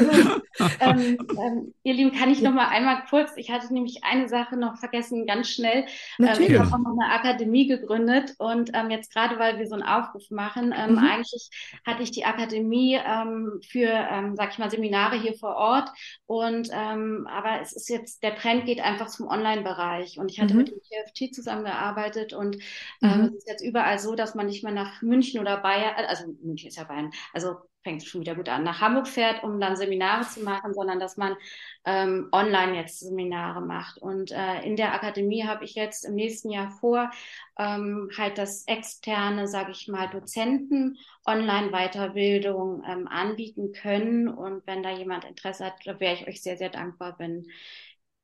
ähm, 0.80 1.18
ähm, 1.30 1.74
ihr 1.82 1.94
Lieben, 1.94 2.12
kann 2.12 2.30
ich 2.30 2.42
noch 2.42 2.52
mal 2.52 2.68
einmal 2.68 3.02
kurz, 3.10 3.32
ich 3.36 3.50
hatte 3.50 3.72
nämlich 3.72 4.04
eine 4.04 4.28
Sache 4.28 4.56
noch 4.56 4.78
vergessen, 4.78 5.26
ganz 5.26 5.48
schnell. 5.48 5.84
Natürlich. 6.18 6.50
Ähm, 6.50 6.54
ich 6.54 6.60
habe 6.60 6.74
auch 6.74 6.78
noch 6.78 6.96
eine 6.98 7.12
Akademie 7.12 7.66
gegründet 7.66 8.34
und 8.38 8.61
und 8.62 8.70
ähm, 8.74 8.90
jetzt 8.90 9.12
gerade, 9.12 9.38
weil 9.40 9.58
wir 9.58 9.66
so 9.66 9.74
einen 9.74 9.82
Aufruf 9.82 10.30
machen, 10.30 10.72
ähm, 10.76 10.92
mhm. 10.92 10.98
eigentlich 10.98 11.50
hatte 11.84 12.02
ich 12.04 12.12
die 12.12 12.24
Akademie 12.24 12.94
ähm, 12.94 13.60
für, 13.68 13.88
ähm, 13.88 14.36
sag 14.36 14.52
ich 14.52 14.58
mal, 14.58 14.70
Seminare 14.70 15.20
hier 15.20 15.34
vor 15.34 15.56
Ort. 15.56 15.88
Und 16.26 16.68
ähm, 16.72 17.26
aber 17.28 17.60
es 17.60 17.72
ist 17.72 17.88
jetzt, 17.88 18.22
der 18.22 18.36
Trend 18.36 18.64
geht 18.64 18.80
einfach 18.80 19.08
zum 19.08 19.26
Online-Bereich. 19.26 20.18
Und 20.18 20.30
ich 20.30 20.40
hatte 20.40 20.54
mhm. 20.54 20.60
mit 20.60 20.68
dem 20.68 20.78
TFT 20.78 21.34
zusammengearbeitet 21.34 22.32
und 22.34 22.56
ähm, 23.02 23.18
mhm. 23.18 23.24
es 23.24 23.34
ist 23.34 23.48
jetzt 23.48 23.64
überall 23.64 23.98
so, 23.98 24.14
dass 24.14 24.36
man 24.36 24.46
nicht 24.46 24.62
mehr 24.62 24.72
nach 24.72 25.02
München 25.02 25.40
oder 25.40 25.56
Bayern, 25.56 25.94
also 26.06 26.24
München 26.42 26.68
ist 26.68 26.76
ja 26.76 26.84
Bayern, 26.84 27.10
also 27.32 27.56
fängt 27.82 28.02
es 28.02 28.08
schon 28.08 28.20
wieder 28.20 28.34
gut 28.34 28.48
an, 28.48 28.62
nach 28.64 28.80
Hamburg 28.80 29.08
fährt, 29.08 29.42
um 29.42 29.60
dann 29.60 29.76
Seminare 29.76 30.26
zu 30.26 30.42
machen, 30.42 30.72
sondern 30.74 31.00
dass 31.00 31.16
man 31.16 31.36
ähm, 31.84 32.28
online 32.32 32.76
jetzt 32.76 33.00
Seminare 33.00 33.60
macht. 33.60 33.98
Und 33.98 34.30
äh, 34.30 34.62
in 34.62 34.76
der 34.76 34.94
Akademie 34.94 35.44
habe 35.44 35.64
ich 35.64 35.74
jetzt 35.74 36.04
im 36.04 36.14
nächsten 36.14 36.50
Jahr 36.50 36.70
vor, 36.70 37.10
ähm, 37.58 38.10
halt 38.16 38.38
das 38.38 38.64
externe, 38.66 39.48
sage 39.48 39.72
ich 39.72 39.88
mal, 39.88 40.08
Dozenten 40.08 40.98
Online-Weiterbildung 41.26 42.84
ähm, 42.88 43.08
anbieten 43.08 43.72
können. 43.72 44.28
Und 44.28 44.66
wenn 44.66 44.82
da 44.82 44.90
jemand 44.90 45.24
Interesse 45.24 45.64
hat, 45.64 45.84
wäre 46.00 46.14
ich 46.14 46.26
euch 46.28 46.42
sehr, 46.42 46.56
sehr 46.56 46.70
dankbar, 46.70 47.16
wenn 47.18 47.46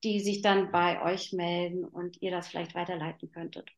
die 0.05 0.21
sich 0.21 0.43
dann 0.43 0.71
bei 0.71 1.03
euch 1.03 1.33
melden 1.33 1.85
und 1.85 2.23
ihr 2.23 2.31
das 2.31 2.49
vielleicht 2.49 2.75
weiterleiten 2.75 3.31
könntet. 3.33 3.71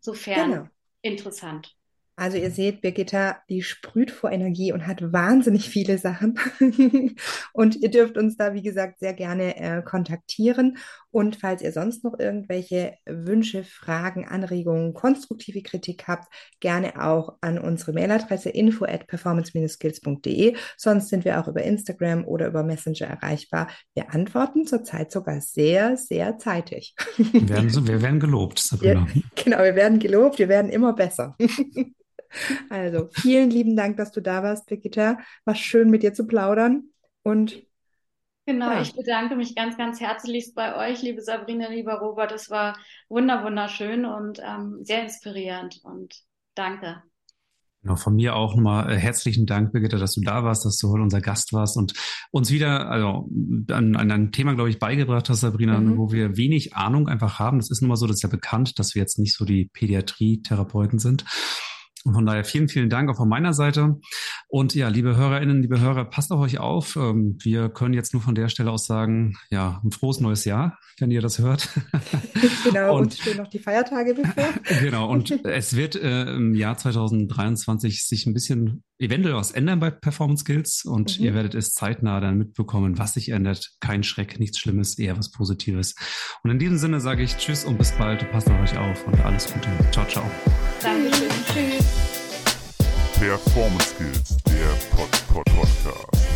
Sofern 0.00 0.50
genau. 0.50 0.68
interessant. 1.02 1.77
Also 2.18 2.36
ihr 2.36 2.50
seht, 2.50 2.80
Birgitta, 2.80 3.36
die 3.48 3.62
sprüht 3.62 4.10
vor 4.10 4.32
Energie 4.32 4.72
und 4.72 4.88
hat 4.88 5.12
wahnsinnig 5.12 5.68
viele 5.68 5.98
Sachen. 5.98 6.36
und 7.52 7.76
ihr 7.76 7.90
dürft 7.92 8.18
uns 8.18 8.36
da, 8.36 8.54
wie 8.54 8.62
gesagt, 8.62 8.98
sehr 8.98 9.14
gerne 9.14 9.56
äh, 9.56 9.82
kontaktieren. 9.82 10.78
Und 11.12 11.36
falls 11.36 11.62
ihr 11.62 11.70
sonst 11.70 12.02
noch 12.02 12.18
irgendwelche 12.18 12.94
Wünsche, 13.06 13.62
Fragen, 13.62 14.26
Anregungen, 14.26 14.94
konstruktive 14.94 15.62
Kritik 15.62 16.08
habt, 16.08 16.26
gerne 16.58 17.00
auch 17.00 17.36
an 17.40 17.56
unsere 17.56 17.92
Mailadresse 17.92 18.50
info 18.50 18.84
at 18.84 19.06
performance-skills.de. 19.06 20.56
Sonst 20.76 21.10
sind 21.10 21.24
wir 21.24 21.40
auch 21.40 21.46
über 21.46 21.62
Instagram 21.62 22.26
oder 22.26 22.48
über 22.48 22.64
Messenger 22.64 23.06
erreichbar. 23.06 23.68
Wir 23.94 24.12
antworten 24.12 24.66
zurzeit 24.66 25.12
sogar 25.12 25.40
sehr, 25.40 25.96
sehr 25.96 26.36
zeitig. 26.38 26.96
Wir 27.16 27.48
werden, 27.48 27.86
wir 27.86 28.02
werden 28.02 28.18
gelobt, 28.18 28.58
Sabrina. 28.58 29.06
Ja, 29.14 29.22
genau, 29.36 29.58
wir 29.58 29.76
werden 29.76 30.00
gelobt, 30.00 30.40
wir 30.40 30.48
werden 30.48 30.70
immer 30.72 30.94
besser. 30.94 31.36
Also, 32.70 33.08
vielen 33.12 33.50
lieben 33.50 33.76
Dank, 33.76 33.96
dass 33.96 34.12
du 34.12 34.20
da 34.20 34.42
warst, 34.42 34.66
Birgitta. 34.66 35.18
War 35.44 35.54
schön, 35.54 35.90
mit 35.90 36.02
dir 36.02 36.12
zu 36.12 36.26
plaudern. 36.26 36.90
Und 37.22 37.62
Genau, 38.48 38.70
ja. 38.70 38.80
ich 38.80 38.94
bedanke 38.94 39.36
mich 39.36 39.54
ganz, 39.54 39.76
ganz 39.76 40.00
herzlichst 40.00 40.54
bei 40.54 40.74
euch, 40.74 41.02
liebe 41.02 41.20
Sabrina, 41.20 41.68
lieber 41.68 41.98
Robert. 41.98 42.32
Es 42.32 42.48
war 42.48 42.78
wunder, 43.10 43.44
wunderschön 43.44 44.06
und 44.06 44.40
ähm, 44.42 44.78
sehr 44.80 45.02
inspirierend 45.02 45.80
und 45.82 46.14
danke. 46.54 47.02
Genau, 47.82 47.96
von 47.96 48.16
mir 48.16 48.34
auch 48.34 48.56
nochmal 48.56 48.90
äh, 48.90 48.96
herzlichen 48.96 49.44
Dank, 49.44 49.72
Birgitta, 49.72 49.98
dass 49.98 50.14
du 50.14 50.22
da 50.22 50.44
warst, 50.44 50.64
dass 50.64 50.78
du 50.78 50.88
heute 50.88 51.02
unser 51.02 51.20
Gast 51.20 51.52
warst 51.52 51.76
und 51.76 51.92
uns 52.30 52.50
wieder 52.50 52.88
also, 52.90 53.28
an, 53.70 53.94
an 53.96 54.10
ein 54.10 54.32
Thema, 54.32 54.54
glaube 54.54 54.70
ich, 54.70 54.78
beigebracht 54.78 55.28
hast, 55.28 55.40
Sabrina, 55.40 55.78
mhm. 55.78 55.98
wo 55.98 56.10
wir 56.10 56.38
wenig 56.38 56.74
Ahnung 56.74 57.06
einfach 57.06 57.38
haben. 57.38 57.58
Das 57.58 57.70
ist 57.70 57.82
nun 57.82 57.90
mal 57.90 57.96
so, 57.96 58.06
das 58.06 58.16
ist 58.16 58.22
ja 58.22 58.30
bekannt, 58.30 58.78
dass 58.78 58.94
wir 58.94 59.02
jetzt 59.02 59.18
nicht 59.18 59.36
so 59.36 59.44
die 59.44 59.66
Pädiatrie-Therapeuten 59.74 60.98
sind. 60.98 61.26
Und 62.04 62.14
von 62.14 62.26
daher 62.26 62.44
vielen, 62.44 62.68
vielen 62.68 62.90
Dank 62.90 63.10
auch 63.10 63.16
von 63.16 63.28
meiner 63.28 63.52
Seite. 63.52 63.96
Und 64.48 64.74
ja, 64.74 64.88
liebe 64.88 65.16
Hörerinnen, 65.16 65.62
liebe 65.62 65.80
Hörer, 65.80 66.04
passt 66.04 66.32
auf 66.32 66.40
euch 66.40 66.58
auf. 66.58 66.96
Ähm, 66.96 67.38
wir 67.42 67.68
können 67.68 67.94
jetzt 67.94 68.12
nur 68.12 68.22
von 68.22 68.34
der 68.34 68.48
Stelle 68.48 68.70
aus 68.70 68.86
sagen, 68.86 69.36
ja, 69.50 69.80
ein 69.84 69.90
frohes 69.90 70.20
neues 70.20 70.44
Jahr, 70.44 70.78
wenn 70.98 71.10
ihr 71.10 71.20
das 71.20 71.38
hört. 71.38 71.68
genau, 72.64 72.96
und, 72.96 73.02
und 73.02 73.14
stehen 73.14 73.36
noch 73.36 73.48
die 73.48 73.58
Feiertage 73.58 74.14
bevor. 74.14 74.48
genau, 74.80 75.10
und 75.10 75.44
es 75.44 75.76
wird 75.76 75.96
äh, 75.96 76.34
im 76.34 76.54
Jahr 76.54 76.76
2023 76.76 78.04
sich 78.06 78.26
ein 78.26 78.34
bisschen 78.34 78.84
eventuell 78.98 79.34
was 79.34 79.50
ändern 79.50 79.80
bei 79.80 79.90
Performance 79.90 80.42
Skills 80.42 80.84
und 80.84 81.18
mhm. 81.18 81.24
ihr 81.24 81.34
werdet 81.34 81.54
es 81.54 81.72
zeitnah 81.72 82.20
dann 82.20 82.38
mitbekommen, 82.38 82.98
was 82.98 83.14
sich 83.14 83.30
ändert. 83.30 83.70
Kein 83.80 84.02
Schreck, 84.02 84.38
nichts 84.38 84.58
Schlimmes, 84.58 84.98
eher 84.98 85.16
was 85.16 85.30
Positives. 85.30 85.94
Und 86.42 86.50
in 86.50 86.58
diesem 86.58 86.78
Sinne 86.78 87.00
sage 87.00 87.22
ich 87.22 87.36
Tschüss 87.36 87.64
und 87.64 87.78
bis 87.78 87.92
bald. 87.92 88.30
Passt 88.30 88.50
auf 88.50 88.60
euch 88.60 88.76
auf 88.76 89.06
und 89.06 89.20
alles 89.20 89.52
Gute. 89.52 89.68
Ciao, 89.92 90.06
ciao. 90.06 90.24
Dankeschön. 90.82 91.28
Tschüss. 91.46 91.86
Performance 93.18 93.94
Skills, 93.94 94.36
der 94.44 94.96
Pod 94.96 95.10
-Pod 95.28 95.44
Podcast. 95.56 96.27